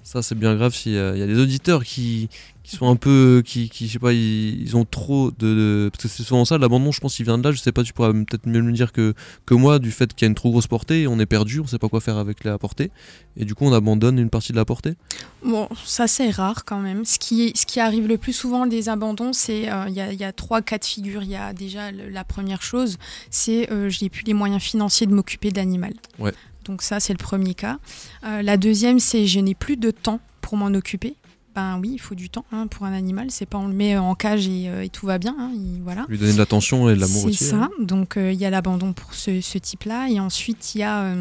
Ça, 0.03 0.21
c'est 0.21 0.35
bien 0.35 0.55
grave 0.55 0.73
s'il 0.73 0.93
y 0.93 0.97
a 0.97 1.27
des 1.27 1.39
auditeurs 1.39 1.83
qui, 1.83 2.29
qui 2.65 2.75
sont 2.75 2.89
un 2.89 2.95
peu. 2.95 3.41
Qui, 3.45 3.69
qui 3.69 3.87
je 3.87 3.93
sais 3.93 3.99
pas, 3.99 4.13
ils, 4.13 4.75
ont 4.75 4.85
trop 4.85 5.31
de, 5.31 5.89
Parce 5.91 6.03
que 6.03 6.09
c'est 6.09 6.23
souvent 6.23 6.45
ça, 6.45 6.57
l'abandon, 6.57 6.91
je 6.91 6.99
pense 6.99 7.15
qu'il 7.15 7.25
vient 7.25 7.37
de 7.37 7.43
là. 7.43 7.51
Je 7.51 7.59
sais 7.59 7.71
pas, 7.71 7.83
tu 7.83 7.93
pourras 7.93 8.11
peut-être 8.11 8.47
mieux 8.47 8.61
me 8.61 8.71
dire 8.73 8.91
que, 8.91 9.13
que 9.45 9.53
moi, 9.53 9.79
du 9.79 9.91
fait 9.91 10.13
qu'il 10.13 10.25
y 10.25 10.27
a 10.27 10.29
une 10.29 10.35
trop 10.35 10.51
grosse 10.51 10.67
portée, 10.67 11.07
on 11.07 11.19
est 11.19 11.25
perdu, 11.25 11.61
on 11.61 11.67
sait 11.67 11.79
pas 11.79 11.89
quoi 11.89 12.01
faire 12.01 12.17
avec 12.17 12.43
la 12.43 12.57
portée. 12.57 12.91
Et 13.37 13.45
du 13.45 13.55
coup, 13.55 13.65
on 13.65 13.73
abandonne 13.73 14.19
une 14.19 14.29
partie 14.29 14.51
de 14.51 14.57
la 14.57 14.65
portée 14.65 14.95
Bon, 15.43 15.69
ça, 15.85 16.07
c'est 16.07 16.29
rare 16.29 16.65
quand 16.65 16.79
même. 16.79 17.05
Ce 17.05 17.19
qui, 17.19 17.53
ce 17.55 17.65
qui 17.65 17.79
arrive 17.79 18.07
le 18.07 18.17
plus 18.17 18.33
souvent 18.33 18.65
des 18.65 18.89
abandons, 18.89 19.33
c'est. 19.33 19.71
Euh, 19.71 19.85
il 19.87 19.93
y, 19.93 20.01
a, 20.01 20.11
y, 20.11 20.23
a, 20.23 20.33
trois 20.33 20.61
cas 20.61 20.77
de 20.77 20.85
figure. 20.85 21.23
Il 21.23 21.29
y 21.29 21.35
a 21.35 21.53
déjà 21.53 21.91
la 21.91 22.23
première 22.23 22.61
chose, 22.61 22.97
c'est 23.29 23.71
euh, 23.71 23.89
j'ai 23.89 24.09
plus 24.09 24.23
les 24.23 24.33
moyens 24.33 24.61
financiers 24.61 25.07
de 25.07 25.13
m'occuper. 25.13 25.45
Ouais. 26.19 26.33
Donc 26.65 26.81
ça, 26.81 26.99
c'est 26.99 27.13
le 27.13 27.17
premier 27.17 27.53
cas. 27.53 27.77
Euh, 28.23 28.41
la 28.41 28.57
deuxième, 28.57 28.99
c'est 28.99 29.27
je 29.27 29.39
n'ai 29.39 29.55
plus 29.55 29.77
de 29.77 29.91
temps 29.91 30.19
pour 30.41 30.57
m'en 30.57 30.67
occuper. 30.67 31.15
Ben 31.55 31.79
oui, 31.81 31.91
il 31.93 31.99
faut 31.99 32.15
du 32.15 32.29
temps 32.29 32.45
hein, 32.51 32.67
pour 32.67 32.85
un 32.85 32.93
animal. 32.93 33.27
C'est 33.29 33.45
pas 33.45 33.57
on 33.57 33.67
le 33.67 33.73
met 33.73 33.97
en 33.97 34.13
cage 34.15 34.47
et, 34.47 34.65
euh, 34.67 34.87
tout 34.91 35.05
va 35.05 35.17
bien. 35.17 35.35
Hein, 35.39 35.51
voilà. 35.83 36.05
Lui 36.09 36.17
donner 36.17 36.33
de 36.33 36.37
l'attention 36.37 36.89
et 36.89 36.95
de 36.95 36.99
l'amour 36.99 37.25
aussi. 37.25 37.37
C'est 37.37 37.51
ça. 37.51 37.55
Hein. 37.63 37.69
Donc 37.79 38.17
euh, 38.17 38.31
il 38.31 38.39
y 38.39 38.45
a 38.45 38.49
l'abandon 38.49 38.93
pour 38.93 39.13
ce, 39.13 39.41
ce 39.41 39.57
type-là. 39.57 40.09
Et 40.09 40.19
ensuite, 40.19 40.75
il 40.75 40.79
y 40.79 40.83
a 40.83 41.15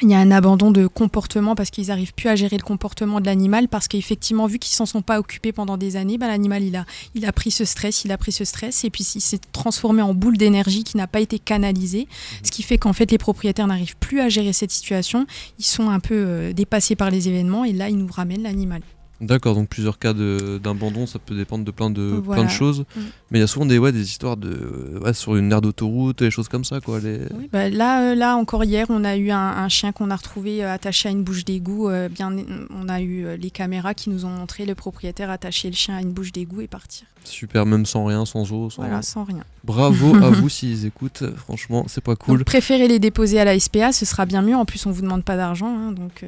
il 0.00 0.10
y 0.10 0.14
a 0.14 0.18
un 0.18 0.30
abandon 0.30 0.70
de 0.70 0.86
comportement 0.86 1.54
parce 1.54 1.70
qu'ils 1.70 1.88
n'arrivent 1.88 2.14
plus 2.14 2.28
à 2.28 2.34
gérer 2.34 2.56
le 2.56 2.62
comportement 2.62 3.20
de 3.20 3.26
l'animal 3.26 3.68
parce 3.68 3.88
qu'effectivement, 3.88 4.46
vu 4.46 4.58
qu'ils 4.58 4.74
s'en 4.74 4.86
sont 4.86 5.02
pas 5.02 5.20
occupés 5.20 5.52
pendant 5.52 5.76
des 5.76 5.96
années, 5.96 6.16
bah, 6.16 6.28
l'animal 6.28 6.62
il 6.62 6.76
a, 6.76 6.86
il 7.14 7.26
a 7.26 7.32
pris 7.32 7.50
ce 7.50 7.66
stress, 7.66 8.04
il 8.04 8.10
a 8.10 8.16
pris 8.16 8.32
ce 8.32 8.44
stress 8.44 8.84
et 8.84 8.90
puis 8.90 9.04
il 9.14 9.20
s'est 9.20 9.40
transformé 9.52 10.00
en 10.00 10.14
boule 10.14 10.38
d'énergie 10.38 10.82
qui 10.82 10.96
n'a 10.96 11.06
pas 11.06 11.20
été 11.20 11.38
canalisée, 11.38 12.08
ce 12.42 12.50
qui 12.50 12.62
fait 12.62 12.78
qu'en 12.78 12.94
fait 12.94 13.10
les 13.10 13.18
propriétaires 13.18 13.66
n'arrivent 13.66 13.96
plus 13.98 14.20
à 14.20 14.30
gérer 14.30 14.54
cette 14.54 14.70
situation, 14.70 15.26
ils 15.58 15.64
sont 15.64 15.90
un 15.90 16.00
peu 16.00 16.14
euh, 16.14 16.52
dépassés 16.54 16.96
par 16.96 17.10
les 17.10 17.28
événements 17.28 17.64
et 17.64 17.72
là 17.72 17.90
ils 17.90 17.98
nous 17.98 18.10
ramènent 18.10 18.42
l'animal. 18.42 18.80
D'accord, 19.22 19.54
donc 19.54 19.68
plusieurs 19.68 20.00
cas 20.00 20.12
d'abandon, 20.12 21.06
ça 21.06 21.20
peut 21.20 21.36
dépendre 21.36 21.64
de 21.64 21.70
plein 21.70 21.90
de, 21.90 22.20
plein 22.20 22.44
de 22.44 22.50
choses. 22.50 22.80
Mm. 22.80 23.00
Mais 23.30 23.38
il 23.38 23.40
y 23.40 23.44
a 23.44 23.46
souvent 23.46 23.66
des, 23.66 23.78
ouais, 23.78 23.92
des 23.92 24.02
histoires 24.02 24.36
de, 24.36 24.98
ouais, 25.00 25.14
sur 25.14 25.36
une 25.36 25.52
aire 25.52 25.60
d'autoroute, 25.60 26.18
des 26.18 26.30
choses 26.32 26.48
comme 26.48 26.64
ça. 26.64 26.80
Quoi, 26.80 26.98
les... 26.98 27.20
bah 27.52 27.70
là, 27.70 28.10
euh, 28.10 28.14
là, 28.16 28.36
encore 28.36 28.64
hier, 28.64 28.86
on 28.88 29.04
a 29.04 29.16
eu 29.16 29.30
un, 29.30 29.68
chien 29.68 29.92
qu'on 29.92 30.10
a 30.10 30.16
retrouvé 30.16 30.64
euh, 30.64 30.72
attaché 30.72 31.08
à 31.08 31.12
une 31.12 31.22
bouche 31.22 31.44
d'égout. 31.44 31.88
Euh, 31.88 32.08
bien, 32.08 32.34
on 32.70 32.88
a 32.88 33.00
eu 33.00 33.36
les 33.36 33.50
caméras 33.50 33.94
qui 33.94 34.10
nous 34.10 34.24
ont 34.24 34.30
montré 34.30 34.66
le 34.66 34.74
propriétaire 34.74 35.30
attacher 35.30 35.68
le 35.68 35.76
chien 35.76 35.96
à 35.96 36.00
une 36.00 36.12
bouche 36.12 36.32
d'égout 36.32 36.60
et 36.60 36.66
partir. 36.66 37.06
Super, 37.24 37.66
même 37.66 37.86
sans 37.86 38.04
rien, 38.04 38.24
sans 38.24 38.50
eau. 38.52 38.70
Sans... 38.70 38.82
Voilà, 38.82 39.02
sans 39.02 39.24
rien. 39.24 39.44
Bravo 39.64 40.14
à 40.22 40.30
vous 40.30 40.48
s'ils 40.48 40.86
écoutent, 40.86 41.24
franchement, 41.36 41.84
c'est 41.88 42.02
pas 42.02 42.16
cool. 42.16 42.38
Donc, 42.38 42.46
préférez 42.46 42.88
les 42.88 42.98
déposer 42.98 43.40
à 43.40 43.44
la 43.44 43.58
SPA, 43.58 43.92
ce 43.92 44.04
sera 44.04 44.26
bien 44.26 44.42
mieux. 44.42 44.56
En 44.56 44.64
plus, 44.64 44.84
on 44.86 44.90
vous 44.90 45.02
demande 45.02 45.24
pas 45.24 45.36
d'argent, 45.36 45.68
hein, 45.68 45.92
donc, 45.92 46.24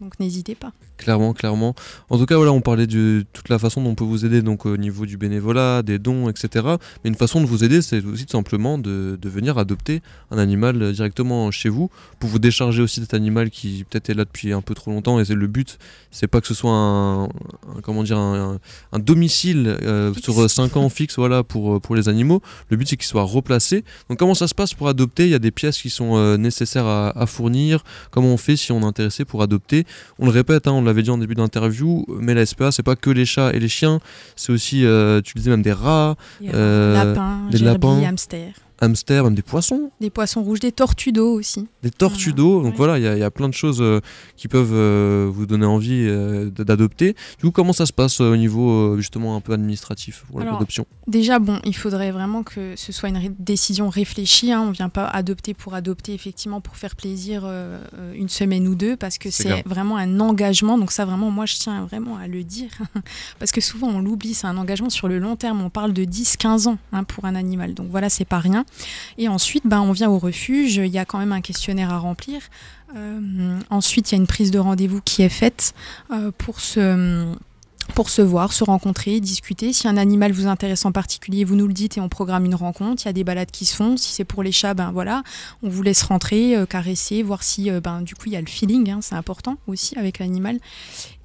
donc 0.00 0.18
n'hésitez 0.20 0.54
pas. 0.54 0.72
Clairement, 0.96 1.32
clairement. 1.32 1.74
En 2.08 2.18
tout 2.18 2.26
cas, 2.26 2.36
voilà, 2.36 2.52
on 2.52 2.60
parlait 2.60 2.86
de 2.86 3.24
toute 3.32 3.48
la 3.48 3.58
façon 3.58 3.82
dont 3.82 3.90
on 3.90 3.94
peut 3.96 4.04
vous 4.04 4.24
aider, 4.24 4.42
donc 4.42 4.64
au 4.64 4.76
niveau 4.76 5.06
du 5.06 5.16
bénévolat, 5.16 5.82
des 5.82 5.98
dons, 5.98 6.28
etc. 6.28 6.64
Mais 7.02 7.10
une 7.10 7.16
façon 7.16 7.40
de 7.40 7.46
vous 7.46 7.64
aider, 7.64 7.82
c'est 7.82 8.04
aussi 8.04 8.26
tout 8.26 8.36
simplement 8.36 8.78
de, 8.78 9.18
de, 9.20 9.28
venir 9.28 9.58
adopter 9.58 10.02
un 10.30 10.38
animal 10.38 10.92
directement 10.92 11.50
chez 11.50 11.68
vous, 11.68 11.90
pour 12.20 12.30
vous 12.30 12.38
décharger 12.38 12.80
aussi 12.80 13.00
de 13.00 13.06
cet 13.06 13.14
animal 13.14 13.50
qui 13.50 13.84
peut-être 13.90 14.08
est 14.10 14.14
là 14.14 14.24
depuis 14.24 14.52
un 14.52 14.60
peu 14.60 14.74
trop 14.74 14.92
longtemps. 14.92 15.18
Et 15.18 15.24
c'est 15.24 15.34
le 15.34 15.48
but, 15.48 15.78
c'est 16.12 16.28
pas 16.28 16.40
que 16.40 16.46
ce 16.46 16.54
soit 16.54 16.72
un, 16.72 17.28
comment 17.82 18.04
dire, 18.04 18.18
un, 18.18 18.58
domicile 18.98 19.76
euh, 19.82 20.12
sur 20.24 20.50
5 20.50 20.76
ans 20.76 20.88
fixe, 20.88 21.16
voilà, 21.16 21.42
pour, 21.42 21.80
pour 21.80 21.94
les 21.94 22.08
animaux. 22.08 22.40
Le 22.70 22.76
but, 22.76 22.88
c'est 22.88 22.96
qu'il 22.96 23.06
soit 23.06 23.22
replacé. 23.22 23.84
Donc 24.08 24.18
comment 24.18 24.34
ça 24.34 24.48
se 24.48 24.54
passe 24.54 24.74
pour 24.74 24.88
adopter? 24.88 25.24
Il 25.24 25.30
y 25.30 25.34
a 25.34 25.38
des 25.38 25.50
pièces 25.50 25.80
qui 25.80 25.90
sont 25.90 26.16
euh, 26.16 26.36
nécessaires 26.36 26.86
à, 26.86 27.10
à, 27.18 27.26
fournir. 27.26 27.84
Comment 28.10 28.28
on 28.28 28.36
fait 28.36 28.56
si 28.56 28.72
on 28.72 28.80
est 28.80 28.84
intéressé 28.84 29.24
pour 29.24 29.42
adopter? 29.42 29.84
On 30.18 30.26
le 30.26 30.32
répète, 30.32 30.66
hein, 30.66 30.72
on 30.72 30.82
l'avait 30.82 31.02
dit 31.02 31.10
en 31.10 31.18
début 31.18 31.34
d'interview, 31.34 32.06
mais 32.08 32.34
la 32.34 32.46
SPA, 32.46 32.72
c'est 32.72 32.82
pas 32.82 32.96
que 32.96 33.10
les 33.10 33.26
chats 33.26 33.52
et 33.52 33.60
les 33.60 33.68
chiens, 33.68 34.00
c'est 34.36 34.52
aussi, 34.52 34.84
euh, 34.84 35.20
tu 35.20 35.34
disais 35.34 35.50
même 35.50 35.62
des 35.62 35.72
rats, 35.72 36.16
euh, 36.42 36.94
lapins, 36.94 37.40
des 37.50 37.58
lapins, 37.58 38.02
hamsters. 38.02 38.54
Hamsters, 38.80 39.24
même 39.24 39.34
des 39.34 39.42
poissons. 39.42 39.90
Des 40.00 40.10
poissons 40.10 40.42
rouges, 40.42 40.60
des 40.60 40.72
tortues 40.72 41.12
d'eau 41.12 41.32
aussi. 41.38 41.66
Des 41.82 41.90
tortues 41.90 42.30
Voilà. 42.30 42.36
d'eau. 42.36 42.62
Donc 42.62 42.72
Ouais. 42.72 42.76
voilà, 42.76 42.98
il 42.98 43.04
y, 43.04 43.08
a- 43.08 43.14
il 43.16 43.20
y 43.20 43.22
a 43.24 43.30
plein 43.30 43.48
de 43.48 43.54
choses 43.54 43.78
euh, 43.80 44.00
qui 44.36 44.48
peuvent 44.48 44.72
euh, 44.72 45.30
vous 45.32 45.46
donner 45.46 45.66
envie 45.66 46.04
euh, 46.06 46.50
d'adopter. 46.50 47.14
Du 47.38 47.46
coup, 47.46 47.50
comment 47.52 47.72
ça 47.72 47.86
se 47.86 47.92
passe 47.92 48.20
au 48.20 48.36
niveau 48.36 48.96
justement 48.96 49.36
un 49.36 49.40
peu 49.40 49.52
administratif 49.52 50.24
pour 50.30 50.40
l'adoption? 50.40 50.86
Déjà, 51.06 51.38
bon, 51.38 51.60
il 51.64 51.74
faudrait 51.76 52.10
vraiment 52.10 52.42
que 52.42 52.74
ce 52.76 52.92
soit 52.92 53.08
une 53.08 53.34
décision 53.38 53.88
réfléchie. 53.88 54.52
Hein. 54.52 54.60
On 54.62 54.68
ne 54.68 54.72
vient 54.72 54.88
pas 54.88 55.06
adopter 55.06 55.54
pour 55.54 55.74
adopter, 55.74 56.14
effectivement, 56.14 56.60
pour 56.60 56.76
faire 56.76 56.96
plaisir 56.96 57.44
une 58.14 58.28
semaine 58.28 58.66
ou 58.68 58.74
deux, 58.74 58.96
parce 58.96 59.18
que 59.18 59.30
C'est 59.30 59.62
vraiment 59.66 59.96
un 59.96 60.20
engagement. 60.20 60.78
Donc 60.78 60.90
ça, 60.92 61.04
vraiment, 61.04 61.30
moi, 61.30 61.46
je 61.46 61.56
tiens 61.56 61.84
vraiment 61.84 62.16
à 62.16 62.26
le 62.26 62.42
dire, 62.44 62.70
parce 63.38 63.52
que 63.52 63.60
souvent, 63.60 63.88
on 63.88 64.00
l'oublie, 64.00 64.34
c'est 64.34 64.46
un 64.46 64.56
engagement 64.56 64.90
sur 64.90 65.08
le 65.08 65.18
long 65.18 65.36
terme. 65.36 65.60
On 65.62 65.70
parle 65.70 65.92
de 65.92 66.04
10-15 66.04 66.68
ans 66.68 66.78
hein, 66.92 67.04
pour 67.04 67.24
un 67.24 67.34
animal. 67.34 67.74
Donc 67.74 67.88
voilà, 67.90 68.08
c'est 68.08 68.24
pas 68.24 68.38
rien. 68.38 68.63
Et 69.18 69.28
ensuite, 69.28 69.66
ben, 69.66 69.80
on 69.80 69.92
vient 69.92 70.10
au 70.10 70.18
refuge. 70.18 70.76
Il 70.76 70.86
y 70.86 70.98
a 70.98 71.04
quand 71.04 71.18
même 71.18 71.32
un 71.32 71.40
questionnaire 71.40 71.92
à 71.92 71.98
remplir. 71.98 72.40
Euh, 72.96 73.58
ensuite, 73.70 74.10
il 74.10 74.14
y 74.14 74.18
a 74.18 74.20
une 74.20 74.26
prise 74.26 74.50
de 74.50 74.58
rendez-vous 74.58 75.00
qui 75.00 75.22
est 75.22 75.28
faite 75.28 75.74
euh, 76.10 76.30
pour 76.36 76.60
se 76.60 77.34
pour 77.94 78.08
se 78.08 78.22
voir, 78.22 78.54
se 78.54 78.64
rencontrer, 78.64 79.20
discuter. 79.20 79.74
Si 79.74 79.86
un 79.86 79.98
animal 79.98 80.32
vous 80.32 80.46
intéresse 80.46 80.86
en 80.86 80.90
particulier, 80.90 81.44
vous 81.44 81.54
nous 81.54 81.66
le 81.66 81.74
dites 81.74 81.98
et 81.98 82.00
on 82.00 82.08
programme 82.08 82.46
une 82.46 82.54
rencontre. 82.54 83.02
Il 83.02 83.06
y 83.06 83.08
a 83.10 83.12
des 83.12 83.24
balades 83.24 83.50
qui 83.50 83.66
se 83.66 83.76
font. 83.76 83.98
Si 83.98 84.10
c'est 84.10 84.24
pour 84.24 84.42
les 84.42 84.52
chats, 84.52 84.72
ben 84.72 84.90
voilà, 84.90 85.22
on 85.62 85.68
vous 85.68 85.82
laisse 85.82 86.02
rentrer, 86.02 86.56
euh, 86.56 86.64
caresser, 86.64 87.22
voir 87.22 87.42
si 87.42 87.70
ben 87.70 88.00
du 88.00 88.14
coup 88.14 88.22
il 88.26 88.32
y 88.32 88.36
a 88.36 88.40
le 88.40 88.46
feeling, 88.46 88.90
hein, 88.90 89.00
c'est 89.02 89.16
important 89.16 89.58
aussi 89.66 89.98
avec 89.98 90.18
l'animal. 90.18 90.60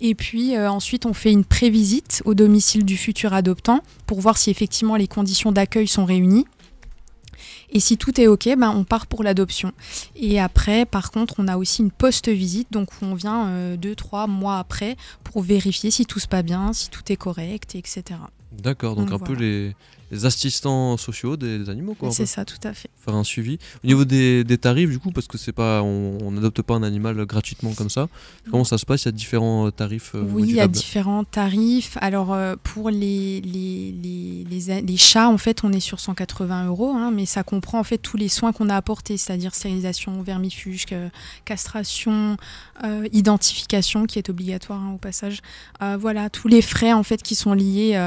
Et 0.01 0.15
puis 0.15 0.57
ensuite 0.57 1.05
on 1.05 1.13
fait 1.13 1.31
une 1.31 1.45
prévisite 1.45 2.21
au 2.25 2.33
domicile 2.33 2.83
du 2.83 2.97
futur 2.97 3.33
adoptant 3.33 3.79
pour 4.05 4.19
voir 4.19 4.37
si 4.37 4.49
effectivement 4.49 4.97
les 4.97 5.07
conditions 5.07 5.53
d'accueil 5.53 5.87
sont 5.87 6.03
réunies. 6.03 6.45
Et 7.71 7.79
si 7.79 7.97
tout 7.97 8.19
est 8.19 8.27
OK, 8.27 8.49
ben, 8.57 8.71
on 8.71 8.83
part 8.83 9.07
pour 9.07 9.23
l'adoption. 9.23 9.71
Et 10.15 10.39
après, 10.39 10.85
par 10.85 11.11
contre, 11.11 11.35
on 11.37 11.47
a 11.47 11.57
aussi 11.57 11.81
une 11.81 11.91
post-visite, 11.91 12.67
donc 12.71 12.89
où 12.93 13.05
on 13.05 13.13
vient 13.13 13.47
euh, 13.47 13.77
deux, 13.77 13.95
trois 13.95 14.27
mois 14.27 14.59
après 14.59 14.95
pour 15.23 15.41
vérifier 15.41 15.91
si 15.91 16.05
tout 16.05 16.19
se 16.19 16.27
passe 16.27 16.43
bien, 16.43 16.73
si 16.73 16.89
tout 16.89 17.11
est 17.11 17.17
correct, 17.17 17.75
etc. 17.75 18.19
D'accord, 18.51 18.95
donc 18.95 19.09
Donc 19.09 19.21
un 19.21 19.25
peu 19.25 19.33
les, 19.33 19.75
les 20.11 20.25
assistants 20.25 20.97
sociaux 20.97 21.37
des, 21.37 21.59
des 21.59 21.69
animaux, 21.69 21.95
C'est 22.11 22.25
ça, 22.25 22.45
tout 22.45 22.57
à 22.63 22.73
fait. 22.73 22.89
Faire 23.03 23.15
un 23.15 23.23
suivi. 23.23 23.59
Au 23.83 23.87
niveau 23.87 24.05
des, 24.05 24.43
des 24.43 24.57
tarifs, 24.57 24.89
du 24.89 24.99
coup, 24.99 25.11
parce 25.11 25.27
que 25.27 25.37
c'est 25.37 25.51
pas, 25.51 25.81
on 25.83 26.31
n'adopte 26.31 26.61
pas 26.61 26.75
un 26.75 26.83
animal 26.83 27.25
gratuitement 27.25 27.73
comme 27.73 27.89
ça. 27.89 28.07
Comment 28.49 28.63
ça 28.63 28.77
se 28.77 28.85
passe? 28.85 29.03
Il 29.03 29.05
y 29.05 29.09
a 29.09 29.11
différents 29.11 29.67
euh, 29.67 29.71
tarifs 29.71 30.11
euh, 30.15 30.23
Oui, 30.27 30.45
il 30.47 30.55
y 30.55 30.59
a 30.59 30.67
différents 30.67 31.23
tarifs. 31.23 31.97
Alors, 32.01 32.33
euh, 32.33 32.55
pour 32.63 32.89
les, 32.89 33.41
les, 33.41 33.93
les, 34.49 34.81
les, 34.81 34.97
chats, 34.97 35.29
en 35.29 35.37
fait, 35.37 35.63
on 35.63 35.71
est 35.71 35.79
sur 35.79 35.99
180 35.99 36.67
euros, 36.67 36.93
hein, 36.95 37.11
mais 37.11 37.25
ça 37.25 37.43
comprend 37.43 37.79
en 37.79 37.83
fait 37.83 37.97
tous 37.97 38.17
les 38.17 38.29
soins 38.29 38.51
qu'on 38.51 38.69
a 38.69 38.75
apportés, 38.75 39.17
c'est-à-dire 39.17 39.53
stérilisation, 39.53 40.21
vermifuge, 40.21 40.85
castration, 41.45 42.37
euh, 42.83 43.07
identification 43.11 44.05
qui 44.05 44.19
est 44.19 44.29
obligatoire 44.29 44.81
hein, 44.81 44.93
au 44.95 44.97
passage. 44.97 45.39
Voilà, 45.99 46.29
tous 46.29 46.47
les 46.47 46.61
frais 46.61 46.93
en 46.93 47.03
fait 47.03 47.21
qui 47.21 47.35
sont 47.35 47.53
liés 47.53 47.97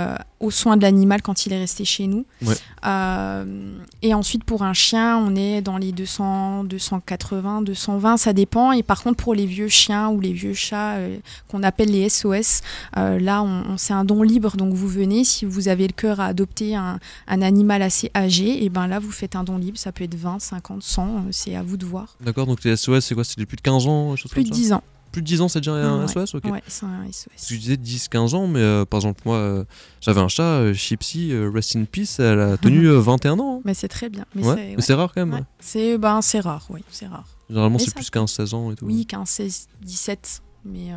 aux 0.40 0.50
soins 0.50 0.76
de 0.76 0.82
l'animal 0.82 1.22
quand 1.22 1.46
il 1.46 1.52
est 1.52 1.58
resté 1.58 1.84
chez 1.92 2.07
nous. 2.07 2.24
Ouais. 2.44 2.55
Euh, 2.85 3.76
et 4.02 4.14
ensuite, 4.14 4.44
pour 4.44 4.62
un 4.62 4.72
chien, 4.72 5.16
on 5.18 5.35
est 5.37 5.62
dans 5.62 5.76
les 5.78 5.92
200, 5.92 6.64
280, 6.64 7.62
220, 7.62 8.16
ça 8.16 8.33
dépend. 8.33 8.72
Et 8.72 8.83
par 8.83 9.02
contre, 9.02 9.16
pour 9.22 9.35
les 9.35 9.46
vieux 9.46 9.68
chiens 9.68 10.09
ou 10.09 10.20
les 10.20 10.33
vieux 10.33 10.55
chats 10.55 10.94
euh, 10.96 11.18
qu'on 11.48 11.62
appelle 11.62 11.90
les 11.90 12.09
SOS, 12.09 12.61
euh, 12.96 13.18
là, 13.18 13.42
on, 13.42 13.72
on- 13.72 13.76
c'est 13.76 13.92
un 13.92 14.05
don 14.05 14.22
libre. 14.22 14.57
Donc, 14.57 14.72
vous 14.74 14.88
venez, 14.88 15.24
si 15.24 15.44
vous 15.44 15.68
avez 15.68 15.87
le 15.87 15.92
cœur 15.92 16.20
à 16.20 16.26
adopter 16.26 16.74
un, 16.76 16.98
un 17.28 17.42
animal 17.42 17.83
assez 17.83 18.11
âgé, 18.16 18.64
et 18.64 18.68
ben 18.68 18.87
là, 18.87 18.98
vous 18.98 19.11
faites 19.12 19.37
un 19.37 19.44
don 19.44 19.59
libre. 19.59 19.78
Ça 19.78 19.92
peut 19.92 20.05
être 20.05 20.14
20, 20.14 20.40
50, 20.40 20.83
100, 20.83 21.07
euh, 21.07 21.09
c'est 21.31 21.55
à 21.57 21.62
vous 21.62 21.76
de 21.76 21.85
voir. 21.87 22.16
D'accord, 22.20 22.46
donc 22.46 22.64
les 22.64 22.76
SOS, 22.76 23.00
c'est 23.05 23.14
quoi? 23.14 23.24
C'est 23.24 23.38
les 23.38 23.46
plus 23.46 23.57
de 23.57 23.62
15 23.62 23.87
ans 23.87 24.14
Plus 24.31 24.44
de 24.44 24.48
ça? 24.48 24.55
10 24.55 24.72
ans. 24.72 24.83
Plus 25.12 25.22
de 25.22 25.27
10 25.27 25.40
ans, 25.42 25.48
c'est 25.48 25.61
déjà 25.61 25.72
un 25.75 26.01
Ouais. 26.01 26.09
SOS 26.09 26.35
Ok. 26.35 26.44
Ouais, 26.46 26.62
c'est 26.66 26.87
un 26.87 27.03
Parce 27.05 27.25
que 27.27 27.37
SOS. 27.37 27.46
tu 27.48 27.59
disais 27.59 27.77
10-15 27.77 28.35
ans, 28.35 28.46
mais 28.46 28.61
euh, 28.61 28.85
par 28.85 28.98
exemple, 28.98 29.20
moi, 29.27 29.37
euh, 29.37 29.64
j'avais 30.01 30.20
un 30.20 30.29
chat, 30.29 30.42
euh, 30.42 30.75
Chipsy, 30.75 31.33
euh, 31.33 31.51
Rest 31.53 31.77
in 31.77 31.85
Peace, 31.85 32.16
elle 32.18 32.40
a 32.40 32.57
tenu 32.57 32.87
euh, 32.88 32.98
21 32.98 33.38
ans. 33.38 33.57
hein. 33.59 33.62
Mais 33.64 33.75
c'est 33.75 33.88
très 33.88 34.09
bien. 34.09 34.25
Mais 34.35 34.44
Ouais, 34.44 34.75
c'est- 34.79 34.92
ouais. 34.92 34.98
rare 34.98 35.12
quand 35.14 35.27
même. 35.27 35.44
C'est 35.61 35.98
ben, 35.98 36.20
c'est 36.22 36.40
rare, 36.40 36.66
oui, 36.70 36.83
c'est 36.90 37.07
rare. 37.07 37.29
Généralement, 37.48 37.79
c'est 37.79 37.94
plus 37.94 38.11
peut. 38.11 38.20
15-16 38.20 38.55
ans 38.55 38.72
et 38.72 38.75
tout. 38.77 38.87
Oui, 38.87 39.05
15, 39.07 39.29
16, 39.29 39.68
17, 39.83 40.42
mais 40.64 40.92
euh, 40.92 40.96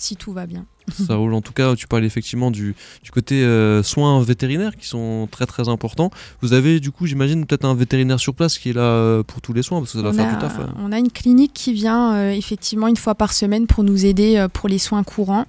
si 0.00 0.16
tout 0.16 0.32
va 0.32 0.46
bien. 0.46 0.66
Ça 1.06 1.14
roule. 1.14 1.34
En 1.34 1.40
tout 1.42 1.52
cas, 1.52 1.74
tu 1.76 1.86
parles 1.86 2.04
effectivement 2.04 2.50
du, 2.50 2.74
du 3.02 3.10
côté 3.10 3.42
euh, 3.44 3.82
soins 3.82 4.22
vétérinaires 4.22 4.76
qui 4.76 4.86
sont 4.86 5.28
très 5.30 5.46
très 5.46 5.68
importants. 5.68 6.10
Vous 6.40 6.52
avez 6.52 6.80
du 6.80 6.90
coup, 6.90 7.06
j'imagine, 7.06 7.46
peut-être 7.46 7.64
un 7.64 7.74
vétérinaire 7.74 8.18
sur 8.18 8.34
place 8.34 8.58
qui 8.58 8.70
est 8.70 8.72
là 8.72 8.82
euh, 8.82 9.22
pour 9.22 9.40
tous 9.40 9.52
les 9.52 9.62
soins 9.62 9.78
parce 9.80 9.92
que 9.92 9.98
ça 9.98 10.02
doit 10.02 10.12
on, 10.12 10.14
faire 10.14 10.28
a, 10.28 10.34
du 10.34 10.38
taf. 10.38 10.58
ouais. 10.58 10.64
on 10.78 10.90
a 10.92 10.98
une 10.98 11.10
clinique 11.10 11.52
qui 11.54 11.72
vient 11.72 12.14
euh, 12.14 12.30
effectivement 12.32 12.88
une 12.88 12.96
fois 12.96 13.14
par 13.14 13.32
semaine 13.32 13.66
pour 13.66 13.84
nous 13.84 14.04
aider 14.06 14.36
euh, 14.36 14.48
pour 14.48 14.68
les 14.68 14.78
soins 14.78 15.02
courants. 15.04 15.46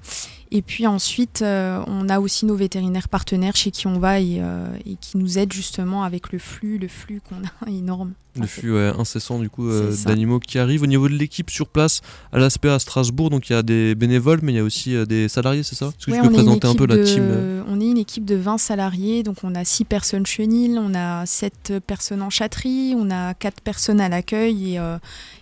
Et 0.53 0.61
puis 0.61 0.85
ensuite, 0.85 1.41
euh, 1.41 1.81
on 1.87 2.09
a 2.09 2.19
aussi 2.19 2.45
nos 2.45 2.55
vétérinaires 2.55 3.07
partenaires 3.07 3.55
chez 3.55 3.71
qui 3.71 3.87
on 3.87 3.99
va 3.99 4.19
et, 4.19 4.39
euh, 4.41 4.67
et 4.85 4.95
qui 4.99 5.17
nous 5.17 5.37
aident 5.37 5.53
justement 5.53 6.03
avec 6.03 6.33
le 6.33 6.39
flux, 6.39 6.77
le 6.77 6.89
flux 6.89 7.21
qu'on 7.21 7.37
a 7.37 7.69
énorme. 7.71 8.11
Le 8.35 8.47
flux 8.47 8.73
ouais, 8.73 8.91
incessant 8.97 9.39
du 9.39 9.49
coup 9.49 9.69
euh, 9.69 9.93
d'animaux 10.05 10.39
qui 10.39 10.59
arrivent. 10.59 10.83
Au 10.83 10.87
niveau 10.87 11.07
de 11.07 11.13
l'équipe 11.13 11.49
sur 11.49 11.67
place 11.67 12.01
à 12.33 12.37
l'ASPA 12.37 12.75
à 12.75 12.79
Strasbourg, 12.79 13.29
donc 13.29 13.49
il 13.49 13.53
y 13.53 13.55
a 13.55 13.63
des 13.63 13.95
bénévoles, 13.95 14.39
mais 14.43 14.51
il 14.51 14.55
y 14.55 14.59
a 14.59 14.63
aussi 14.63 14.93
des 15.05 15.29
salariés, 15.29 15.63
c'est 15.63 15.75
ça? 15.75 15.87
Est-ce 15.87 16.05
que 16.05 16.11
Ouais, 16.11 16.17
tu 16.21 16.27
peux 16.27 16.33
présenter 16.33 16.67
un 16.67 16.75
peu 16.75 16.85
la 16.85 17.01
team 17.03 17.23
On 17.67 17.79
est 17.79 17.87
une 17.87 17.97
équipe 17.97 18.25
de 18.25 18.35
20 18.35 18.57
salariés, 18.57 19.23
donc 19.23 19.37
on 19.43 19.53
a 19.55 19.65
6 19.65 19.83
personnes 19.85 20.25
chenilles, 20.25 20.77
on 20.79 20.93
a 20.93 21.25
7 21.25 21.79
personnes 21.85 22.21
en 22.21 22.29
chatterie, 22.29 22.93
on 22.97 23.09
a 23.11 23.33
4 23.33 23.61
personnes 23.61 23.99
à 23.99 24.07
l'accueil 24.07 24.75
et, 24.75 24.97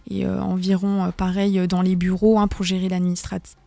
et 0.09 0.27
environ 0.27 1.11
pareil 1.15 1.67
dans 1.67 1.83
les 1.83 1.95
bureaux 1.95 2.39
hein, 2.39 2.47
pour 2.47 2.63
gérer 2.63 2.89
l'administratif. 2.89 3.58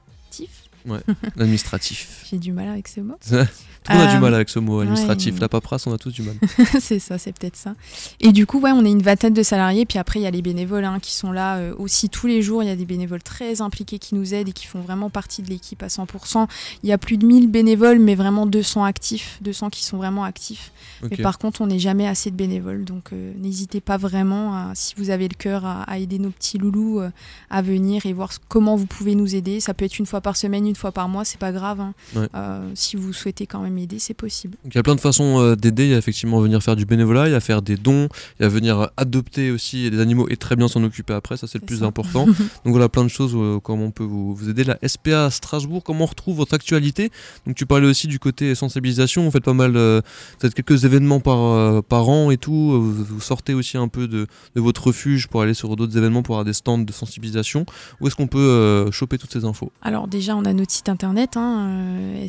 L'administratif. 1.37 2.25
J'ai 2.31 2.39
du 2.39 2.53
mal 2.53 2.69
avec 2.69 2.89
ce 2.89 3.01
mot. 3.01 3.17
Monde 3.91 4.01
a 4.01 4.11
Euh, 4.11 4.15
du 4.15 4.19
mal 4.21 4.35
avec 4.35 4.49
ce 4.49 4.59
mot 4.59 4.81
administratif. 4.81 5.35
ouais. 5.35 5.41
La 5.41 5.49
paperasse, 5.49 5.87
on 5.87 5.93
a 5.93 5.99
tous 5.99 6.11
du 6.13 6.23
mal. 6.23 6.35
c'est 6.81 6.99
ça, 6.99 7.19
c'est 7.19 7.33
peut-être 7.37 7.57
ça. 7.57 7.75
Et 8.21 8.31
du 8.33 8.47
coup, 8.47 8.61
ouais, 8.61 8.71
on 8.73 8.85
est 8.85 8.91
une 8.91 9.03
vingtaine 9.03 9.33
de 9.35 9.43
salariés. 9.43 9.85
Puis 9.87 9.99
après, 9.99 10.21
il 10.21 10.23
y 10.23 10.27
a 10.27 10.31
les 10.31 10.43
bénévoles 10.43 10.85
hein, 10.85 10.99
qui 11.01 11.13
sont 11.15 11.33
là 11.33 11.57
euh, 11.57 11.75
aussi 11.79 12.09
tous 12.09 12.27
les 12.27 12.43
jours. 12.43 12.63
Il 12.63 12.69
y 12.69 12.73
a 12.73 12.77
des 12.77 12.85
bénévoles 12.85 13.23
très 13.23 13.61
impliqués 13.61 13.99
qui 13.99 14.15
nous 14.15 14.35
aident 14.35 14.49
et 14.49 14.53
qui 14.53 14.67
font 14.67 14.81
vraiment 14.81 15.11
partie 15.11 15.43
de 15.43 15.49
l'équipe 15.49 15.83
à 15.83 15.89
100%. 15.89 16.47
Il 16.83 16.89
y 16.89 16.93
a 16.93 16.99
plus 16.99 17.17
de 17.17 17.27
1000 17.27 17.49
bénévoles, 17.49 17.99
mais 17.99 18.15
vraiment 18.15 18.47
200 18.47 18.85
actifs, 18.85 19.39
200 19.43 19.71
qui 19.71 19.85
sont 19.85 19.97
vraiment 19.97 20.25
actifs. 20.25 20.73
Mais 21.11 21.17
par 21.17 21.39
contre, 21.39 21.61
on 21.61 21.67
n'est 21.67 21.79
jamais 21.81 22.07
assez 22.07 22.31
de 22.31 22.37
bénévoles. 22.37 22.85
Donc, 22.85 23.13
euh, 23.13 23.33
n'hésitez 23.39 23.81
pas 23.81 23.97
vraiment, 23.97 24.55
à- 24.55 24.73
si 24.75 24.95
vous 24.97 25.11
avez 25.11 25.27
le 25.29 25.35
cœur, 25.35 25.65
à, 25.67 25.83
à 25.83 25.99
aider 25.99 26.19
nos 26.19 26.31
petits 26.31 26.59
loulous 26.59 27.01
euh, 27.01 27.11
à 27.51 27.63
venir 27.63 28.07
et 28.07 28.13
voir 28.13 28.31
comment 28.49 28.77
vous 28.77 28.87
pouvez 28.87 29.15
nous 29.17 29.35
aider. 29.35 29.59
Ça 29.61 29.75
peut 29.75 29.85
être 29.85 29.99
une 29.99 30.07
fois 30.07 30.21
par 30.21 30.37
semaine, 30.37 30.67
une 30.67 30.77
fois 30.77 30.93
par 30.93 31.09
mois, 31.09 31.25
c'est 31.25 31.41
pas 31.41 31.51
grave. 31.53 31.81
hein. 31.81 31.95
Ouais. 32.15 32.29
Euh, 32.35 32.71
si 32.75 32.97
vous 32.97 33.13
souhaitez 33.13 33.47
quand 33.47 33.61
même 33.61 33.72
aider, 33.77 33.99
c'est 33.99 34.15
possible. 34.15 34.57
Donc 34.65 34.75
il 34.75 34.77
y 34.77 34.81
a 34.81 34.83
plein 34.83 34.95
de 34.95 35.01
façons 35.01 35.41
euh, 35.41 35.57
d'aider. 35.57 35.85
Il 35.85 35.91
y 35.91 35.95
a 35.95 35.99
effectivement 35.99 36.41
venir 36.41 36.63
faire 36.63 36.77
du 36.77 36.85
bénévolat, 36.87 37.29
il 37.29 37.33
y 37.33 37.35
a 37.35 37.41
faire 37.41 37.63
des 37.63 37.77
dons, 37.77 38.09
il 38.39 38.43
y 38.43 38.47
a 38.47 38.49
venir 38.49 38.91
adopter 38.97 39.51
aussi 39.51 39.91
les 39.91 40.01
animaux 40.01 40.29
et 40.29 40.37
très 40.37 40.57
bien 40.57 40.69
s'en 40.69 40.83
occuper 40.85 41.15
après. 41.15 41.37
Ça, 41.37 41.47
c'est 41.47 41.61
le 41.61 41.67
plus 41.67 41.79
ça. 41.79 41.87
important. 41.87 42.27
Donc 42.65 42.73
voilà, 42.73 42.89
plein 42.89 43.05
de 43.05 43.09
choses 43.09 43.33
euh, 43.35 43.61
comment 43.61 43.85
on 43.85 43.91
peut 43.91 44.05
vous, 44.05 44.35
vous 44.35 44.49
aider. 44.49 44.65
La 44.65 44.79
SPA 44.87 45.31
Strasbourg, 45.31 45.83
comment 45.83 46.05
on 46.05 46.07
retrouve 46.07 46.37
votre 46.37 46.55
actualité? 46.55 47.11
Donc 47.47 47.57
tu 47.57 47.67
parlais 47.67 47.87
aussi 47.87 48.07
du 48.07 48.19
côté 48.19 48.55
sensibilisation. 48.55 49.25
Vous 49.25 49.31
faites 49.31 49.45
pas 49.45 49.55
mal, 49.55 49.77
euh, 49.77 50.01
peut-être 50.39 50.55
quelques 50.55 50.85
événements 50.85 51.21
par, 51.21 51.83
par 51.85 52.09
an 52.09 52.31
et 52.31 52.37
tout. 52.37 52.53
Vous, 52.53 53.05
vous 53.05 53.21
sortez 53.21 53.55
aussi 53.55 53.77
un 53.77 53.89
peu 53.89 54.09
de, 54.09 54.27
de 54.55 54.61
votre 54.61 54.87
refuge 54.89 55.29
pour 55.29 55.43
aller 55.43 55.55
sur 55.55 55.75
d'autres 55.77 55.97
événements, 55.97 56.23
pour 56.23 56.37
avoir 56.37 56.45
des 56.45 56.53
stands 56.53 56.79
de 56.79 56.93
sensibilisation. 56.93 57.67
Où 58.01 58.07
est-ce 58.07 58.17
qu'on 58.17 58.27
peut 58.27 58.39
euh, 58.39 58.91
choper 58.91 59.19
toutes 59.19 59.33
ces 59.33 59.45
infos? 59.45 59.73
Alors 59.83 60.09
déjà, 60.09 60.37
on 60.37 60.45
a 60.45 60.53
notre 60.53 60.73
site 60.73 60.89
internet, 60.89 61.37
hein, 61.37 61.69
euh, 61.69 62.27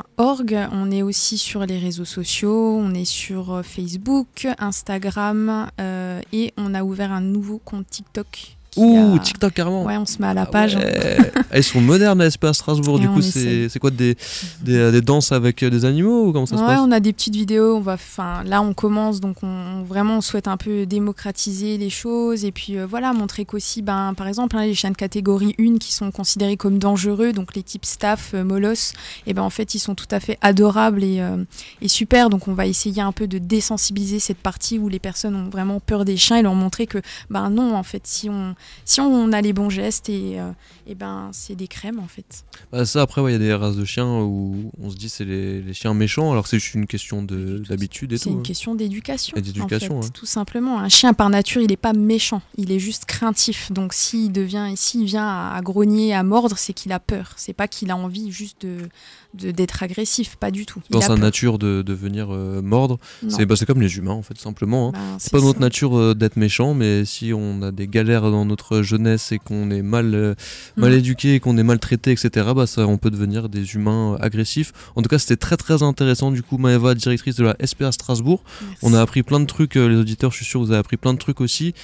spa-strasbourg.org. 0.00 0.68
On 0.72 0.90
est 0.90 1.02
aussi 1.02 1.38
sur 1.38 1.66
les 1.66 1.78
réseaux 1.78 2.04
sociaux, 2.04 2.76
on 2.76 2.94
est 2.94 3.04
sur 3.04 3.54
euh, 3.54 3.62
Facebook, 3.62 4.46
Instagram 4.58 5.68
euh, 5.80 6.20
et 6.32 6.52
on 6.56 6.74
a 6.74 6.82
ouvert 6.82 7.12
un 7.12 7.20
nouveau 7.20 7.58
compte 7.58 7.88
TikTok. 7.88 8.56
Ouh, 8.76 9.16
a- 9.16 9.18
TikTok 9.18 9.52
carrément 9.54 9.84
Ouais, 9.84 9.96
on 9.96 10.06
se 10.06 10.20
met 10.20 10.28
à 10.28 10.34
la 10.34 10.46
page. 10.46 10.76
Ah 10.76 10.84
ouais. 10.84 11.32
Ah, 11.50 11.58
Ils 11.58 11.64
sont 11.64 11.80
modernes 11.80 12.28
SPA 12.30 12.50
à 12.50 12.52
Strasbourg. 12.52 12.98
Et 12.98 13.00
du 13.02 13.08
coup, 13.08 13.22
c'est 13.22 13.78
quoi 13.80 13.90
des, 13.90 14.16
des, 14.62 14.92
des 14.92 15.00
danses 15.00 15.32
avec 15.32 15.62
euh, 15.62 15.70
des 15.70 15.84
animaux 15.84 16.26
ou 16.28 16.32
comment 16.32 16.46
ça 16.46 16.56
se 16.56 16.60
Ouais, 16.62 16.66
passe 16.68 16.80
on 16.82 16.92
a 16.92 17.00
des 17.00 17.12
petites 17.12 17.34
vidéos. 17.34 17.76
On 17.76 17.80
va, 17.80 17.94
enfin, 17.94 18.42
là, 18.44 18.62
on 18.62 18.72
commence, 18.74 19.20
donc 19.20 19.38
on, 19.42 19.82
vraiment, 19.82 20.18
on 20.18 20.20
souhaite 20.20 20.46
un 20.48 20.56
peu 20.56 20.86
démocratiser 20.86 21.78
les 21.78 21.90
choses 21.90 22.44
et 22.44 22.52
puis 22.52 22.78
euh, 22.78 22.86
voilà, 22.86 23.12
montrer 23.12 23.44
qu'aussi, 23.44 23.82
ben, 23.82 24.14
par 24.16 24.26
exemple, 24.28 24.56
hein, 24.56 24.64
les 24.66 24.74
chiens 24.74 24.90
de 24.90 24.96
catégorie 24.96 25.54
1 25.58 25.78
qui 25.78 25.92
sont 25.92 26.10
considérés 26.10 26.56
comme 26.56 26.78
dangereux, 26.78 27.32
donc 27.32 27.54
les 27.56 27.62
types 27.62 27.84
staff, 27.86 28.32
euh, 28.34 28.44
molosses, 28.44 28.92
et 29.26 29.34
ben 29.34 29.42
en 29.42 29.50
fait, 29.50 29.74
ils 29.74 29.78
sont 29.80 29.94
tout 29.94 30.06
à 30.10 30.20
fait 30.20 30.38
adorables 30.42 31.02
et, 31.02 31.20
euh, 31.20 31.42
et 31.82 31.88
super. 31.88 32.30
Donc, 32.30 32.48
on 32.48 32.54
va 32.54 32.66
essayer 32.66 33.02
un 33.02 33.12
peu 33.12 33.26
de 33.26 33.38
désensibiliser 33.38 34.18
cette 34.20 34.38
partie 34.38 34.78
où 34.78 34.88
les 34.88 34.98
personnes 34.98 35.34
ont 35.34 35.48
vraiment 35.48 35.80
peur 35.80 36.04
des 36.04 36.16
chiens 36.16 36.36
et 36.36 36.42
leur 36.42 36.54
montrer 36.54 36.86
que, 36.86 36.98
ben 37.30 37.50
non, 37.50 37.74
en 37.74 37.82
fait, 37.82 38.02
si 38.06 38.28
on, 38.30 38.54
si 38.84 39.00
on 39.00 39.32
a 39.32 39.40
les 39.40 39.52
bons 39.52 39.70
gestes 39.70 40.08
et, 40.08 40.38
et 40.86 40.94
ben 40.94 41.30
c'est 41.32 41.54
des 41.54 41.68
crèmes 41.68 41.98
en 41.98 42.06
fait. 42.06 42.44
Bah, 42.72 42.84
ça 42.84 43.02
après 43.02 43.22
il 43.22 43.32
y 43.32 43.34
a 43.34 43.38
des 43.38 43.54
races 43.54 43.76
de 43.76 43.84
chiens 43.84 44.20
où 44.20 44.70
on 44.80 44.90
se 44.90 44.96
dit 44.96 45.08
c'est 45.08 45.24
les, 45.24 45.62
les, 45.62 45.74
chiens 45.74 45.94
méchants 45.94 46.32
alors 46.32 46.46
c'est 46.46 46.58
juste 46.58 46.74
une 46.74 46.86
question 46.86 47.22
d'habitude 47.22 48.12
et 48.12 48.18
tout. 48.18 48.24
C'est 48.24 48.30
une 48.30 48.38
hein. 48.38 48.42
question 48.42 48.74
d'éducation. 48.74 49.34
D'éducation, 49.36 49.98
en 49.98 50.02
fait, 50.02 50.08
ouais. 50.08 50.12
tout 50.12 50.26
simplement. 50.26 50.78
Un 50.78 50.88
chien 50.88 51.14
par 51.14 51.30
nature 51.30 51.62
il 51.62 51.68
n'est 51.68 51.76
pas 51.76 51.92
méchant, 51.92 52.42
il 52.56 52.72
est 52.72 52.78
juste 52.78 53.04
craintif. 53.04 53.70
Donc 53.72 53.92
s'il 53.92 54.32
devient, 54.32 54.72
s'il 54.76 55.04
vient 55.04 55.26
à, 55.26 55.54
à 55.56 55.60
grogner, 55.60 56.14
à 56.14 56.22
mordre, 56.22 56.56
c'est 56.58 56.72
qu'il 56.72 56.92
a 56.92 57.00
peur. 57.00 57.32
C'est 57.36 57.52
pas 57.52 57.68
qu'il 57.68 57.90
a 57.90 57.96
envie 57.96 58.30
juste 58.30 58.62
de 58.62 58.88
d'être 59.34 59.82
agressif, 59.82 60.36
pas 60.36 60.50
du 60.50 60.66
tout. 60.66 60.80
Dans 60.90 61.00
sa 61.00 61.08
peur. 61.08 61.18
nature 61.18 61.58
de, 61.58 61.82
de 61.82 61.92
venir 61.92 62.28
euh, 62.30 62.60
mordre, 62.62 62.98
c'est 63.28 63.46
bah, 63.46 63.54
comme 63.66 63.80
les 63.80 63.96
humains 63.96 64.12
en 64.12 64.22
fait 64.22 64.36
simplement. 64.38 64.88
hein. 64.88 64.92
Ben, 64.94 65.16
C'est 65.18 65.30
pas 65.30 65.38
ça. 65.38 65.44
notre 65.44 65.60
nature 65.60 65.96
euh, 65.96 66.14
d'être 66.14 66.36
méchant, 66.36 66.74
mais 66.74 67.04
si 67.04 67.32
on 67.32 67.62
a 67.62 67.70
des 67.70 67.86
galères 67.86 68.22
dans 68.30 68.44
notre 68.44 68.82
jeunesse 68.82 69.30
et 69.32 69.38
qu'on 69.38 69.70
est 69.70 69.82
mal, 69.82 70.14
euh, 70.14 70.34
mal 70.76 70.90
Mm. 70.92 70.94
éduqué, 70.98 71.40
qu'on 71.40 71.56
est 71.58 71.62
maltraité, 71.62 72.10
etc., 72.10 72.48
bah 72.56 72.66
ça, 72.66 72.86
on 72.86 72.98
peut 72.98 73.10
devenir 73.10 73.48
des 73.48 73.74
humains 73.74 74.16
agressifs. 74.20 74.72
En 74.96 75.02
tout 75.02 75.08
cas, 75.08 75.18
c'était 75.18 75.36
très 75.36 75.56
très 75.56 75.82
intéressant. 75.82 76.30
Du 76.32 76.42
coup, 76.42 76.58
Maëva, 76.58 76.94
directrice 76.94 77.36
de 77.36 77.44
la 77.44 77.56
SPA 77.64 77.92
Strasbourg, 77.92 78.42
Merci. 78.60 78.76
on 78.82 78.94
a 78.94 79.00
appris 79.00 79.22
plein 79.22 79.38
de 79.40 79.44
trucs. 79.46 79.76
les 79.76 79.96
auditeurs, 79.96 80.32
je 80.32 80.36
suis 80.38 80.44
sûr, 80.46 80.60
vous 80.60 80.70
avez 80.70 80.80
appris 80.80 80.96
plein 80.96 81.12
de 81.14 81.18
trucs 81.18 81.40
aussi. 81.40 81.74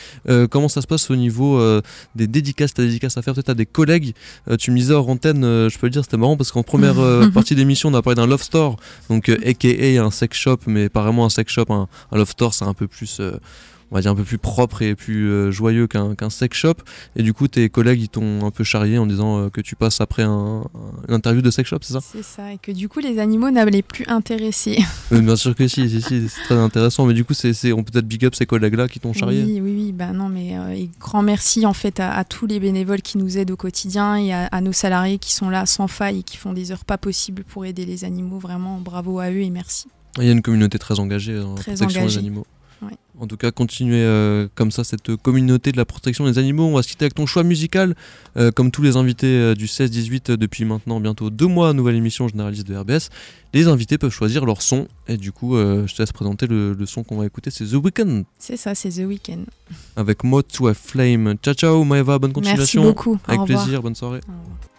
Comment 0.50 0.68
ça 0.68 0.82
se 0.82 0.86
passe 0.86 1.10
au 1.10 1.16
niveau 1.16 1.60
des 2.16 2.26
dédicaces 2.26 2.74
T'as 2.74 2.82
des 2.82 2.88
dédicaces 2.88 3.16
à 3.16 3.22
faire 3.22 3.34
peut-être 3.34 3.50
à 3.50 3.54
des 3.54 3.66
collègues. 3.66 4.14
Tu 4.58 4.70
me 4.70 4.76
disais 4.76 4.94
hors 4.94 5.08
antenne, 5.08 5.42
je 5.68 5.78
peux 5.78 5.86
le 5.86 5.90
dire, 5.92 6.02
c'était 6.02 6.16
marrant 6.16 6.36
parce 6.36 6.50
qu'en 6.52 6.62
première 6.62 6.96
partie 7.36 7.54
d'émission, 7.54 7.90
on 7.90 7.94
a 7.94 8.02
parlé 8.02 8.16
d'un 8.16 8.26
love 8.26 8.42
store, 8.42 8.76
donc 9.10 9.28
euh, 9.28 9.36
aka 9.46 9.68
un 10.02 10.10
sex 10.10 10.36
shop, 10.38 10.58
mais 10.66 10.88
pas 10.88 11.02
un 11.26 11.28
sex 11.28 11.52
shop. 11.52 11.66
Un, 11.68 11.86
un 12.12 12.16
love 12.16 12.30
store, 12.30 12.54
c'est 12.54 12.64
un 12.64 12.72
peu 12.74 12.86
plus. 12.88 13.20
euh, 13.20 13.38
on 13.90 13.94
va 13.94 14.00
dire 14.00 14.10
un 14.10 14.14
peu 14.14 14.24
plus 14.24 14.38
propre 14.38 14.82
et 14.82 14.94
plus 14.94 15.28
euh, 15.28 15.50
joyeux 15.50 15.86
qu'un 15.86 16.14
qu'un 16.14 16.30
sex 16.30 16.56
shop. 16.56 16.74
Et 17.14 17.22
du 17.22 17.32
coup, 17.32 17.46
tes 17.48 17.68
collègues, 17.68 18.00
ils 18.02 18.08
t'ont 18.08 18.44
un 18.44 18.50
peu 18.50 18.64
charrié 18.64 18.98
en 18.98 19.06
disant 19.06 19.38
euh, 19.38 19.48
que 19.48 19.60
tu 19.60 19.76
passes 19.76 20.00
après 20.00 20.22
un, 20.24 20.30
un- 20.62 20.64
une 21.08 21.14
interview 21.14 21.40
de 21.42 21.50
sex 21.50 21.68
shop, 21.68 21.78
c'est 21.82 21.92
ça? 21.94 22.00
C'est 22.00 22.24
ça, 22.24 22.52
et 22.52 22.58
que 22.58 22.72
du 22.72 22.88
coup 22.88 22.98
les 23.00 23.18
animaux 23.18 23.50
n'allaient 23.50 23.82
plus 23.82 24.04
intéresser. 24.08 24.78
Euh, 25.12 25.20
Bien 25.20 25.36
sûr 25.36 25.54
que 25.54 25.68
si, 25.68 25.88
si, 25.88 26.02
si, 26.02 26.28
c'est 26.28 26.42
très 26.42 26.54
intéressant. 26.56 27.06
Mais 27.06 27.14
du 27.14 27.24
coup, 27.24 27.32
c'est 27.34 27.72
on 27.72 27.84
peut 27.84 27.92
peut-être 27.92 28.08
big 28.08 28.24
up 28.24 28.34
ces 28.34 28.44
collègues-là 28.46 28.88
qui 28.88 28.98
t'ont 28.98 29.12
charrié. 29.12 29.44
Oui, 29.44 29.60
oui, 29.60 29.74
oui, 29.76 29.92
bah 29.92 30.12
non, 30.12 30.28
mais 30.28 30.58
euh, 30.58 30.70
et 30.72 30.90
grand 30.98 31.22
merci 31.22 31.64
en 31.64 31.72
fait 31.74 32.00
à, 32.00 32.12
à 32.12 32.24
tous 32.24 32.46
les 32.46 32.58
bénévoles 32.58 33.02
qui 33.02 33.18
nous 33.18 33.38
aident 33.38 33.52
au 33.52 33.56
quotidien 33.56 34.16
et 34.16 34.32
à, 34.32 34.46
à 34.46 34.60
nos 34.60 34.72
salariés 34.72 35.18
qui 35.18 35.32
sont 35.32 35.48
là 35.48 35.64
sans 35.66 35.86
faille 35.86 36.20
et 36.20 36.22
qui 36.24 36.36
font 36.36 36.52
des 36.52 36.72
heures 36.72 36.84
pas 36.84 36.98
possibles 36.98 37.44
pour 37.44 37.64
aider 37.66 37.84
les 37.86 38.04
animaux. 38.04 38.38
Vraiment, 38.40 38.80
bravo 38.80 39.20
à 39.20 39.30
eux 39.30 39.40
et 39.42 39.50
merci. 39.50 39.86
Il 40.18 40.24
y 40.24 40.28
a 40.28 40.32
une 40.32 40.42
communauté 40.42 40.78
très 40.78 40.98
engagée 40.98 41.38
dans 41.38 41.50
la 41.54 41.60
Très 41.60 41.72
protection 41.74 42.00
engagée. 42.00 42.14
des 42.16 42.18
animaux. 42.26 42.46
En 43.18 43.26
tout 43.26 43.36
cas, 43.38 43.50
continuez 43.50 44.02
euh, 44.02 44.46
comme 44.54 44.70
ça 44.70 44.84
cette 44.84 45.16
communauté 45.16 45.72
de 45.72 45.76
la 45.78 45.84
protection 45.86 46.26
des 46.26 46.38
animaux. 46.38 46.64
On 46.66 46.74
va 46.74 46.82
se 46.82 46.88
quitter 46.88 47.04
avec 47.06 47.14
ton 47.14 47.24
choix 47.26 47.42
musical. 47.44 47.94
Euh, 48.36 48.50
comme 48.50 48.70
tous 48.70 48.82
les 48.82 48.96
invités 48.96 49.26
euh, 49.26 49.54
du 49.54 49.66
16-18 49.66 50.32
euh, 50.32 50.36
depuis 50.36 50.64
maintenant 50.66 51.00
bientôt 51.00 51.30
deux 51.30 51.46
mois, 51.46 51.72
nouvelle 51.72 51.94
émission 51.96 52.28
généraliste 52.28 52.66
de 52.66 52.76
RBS. 52.76 53.08
Les 53.54 53.68
invités 53.68 53.96
peuvent 53.96 54.12
choisir 54.12 54.44
leur 54.44 54.60
son. 54.60 54.86
Et 55.08 55.16
du 55.16 55.32
coup, 55.32 55.56
je 55.56 55.94
te 55.94 56.02
laisse 56.02 56.12
présenter 56.12 56.46
le, 56.46 56.74
le 56.74 56.86
son 56.86 57.04
qu'on 57.04 57.16
va 57.16 57.24
écouter. 57.26 57.50
C'est 57.50 57.64
The 57.64 57.74
Weeknd 57.82 58.24
C'est 58.38 58.56
ça, 58.58 58.74
c'est 58.74 58.90
The 58.90 59.06
Weeknd. 59.06 59.44
avec 59.96 60.22
Mode 60.24 60.48
to 60.48 60.66
a 60.68 60.74
Flame. 60.74 61.36
Ciao 61.42 61.54
ciao 61.54 61.84
Maeva, 61.84 62.18
bonne 62.18 62.32
Merci 62.36 62.50
continuation. 62.66 62.82
beaucoup. 62.82 63.18
Avec 63.26 63.44
plaisir, 63.44 63.80
bonne 63.82 63.94
soirée. 63.94 64.20
Au 64.28 64.32
revoir. 64.32 64.75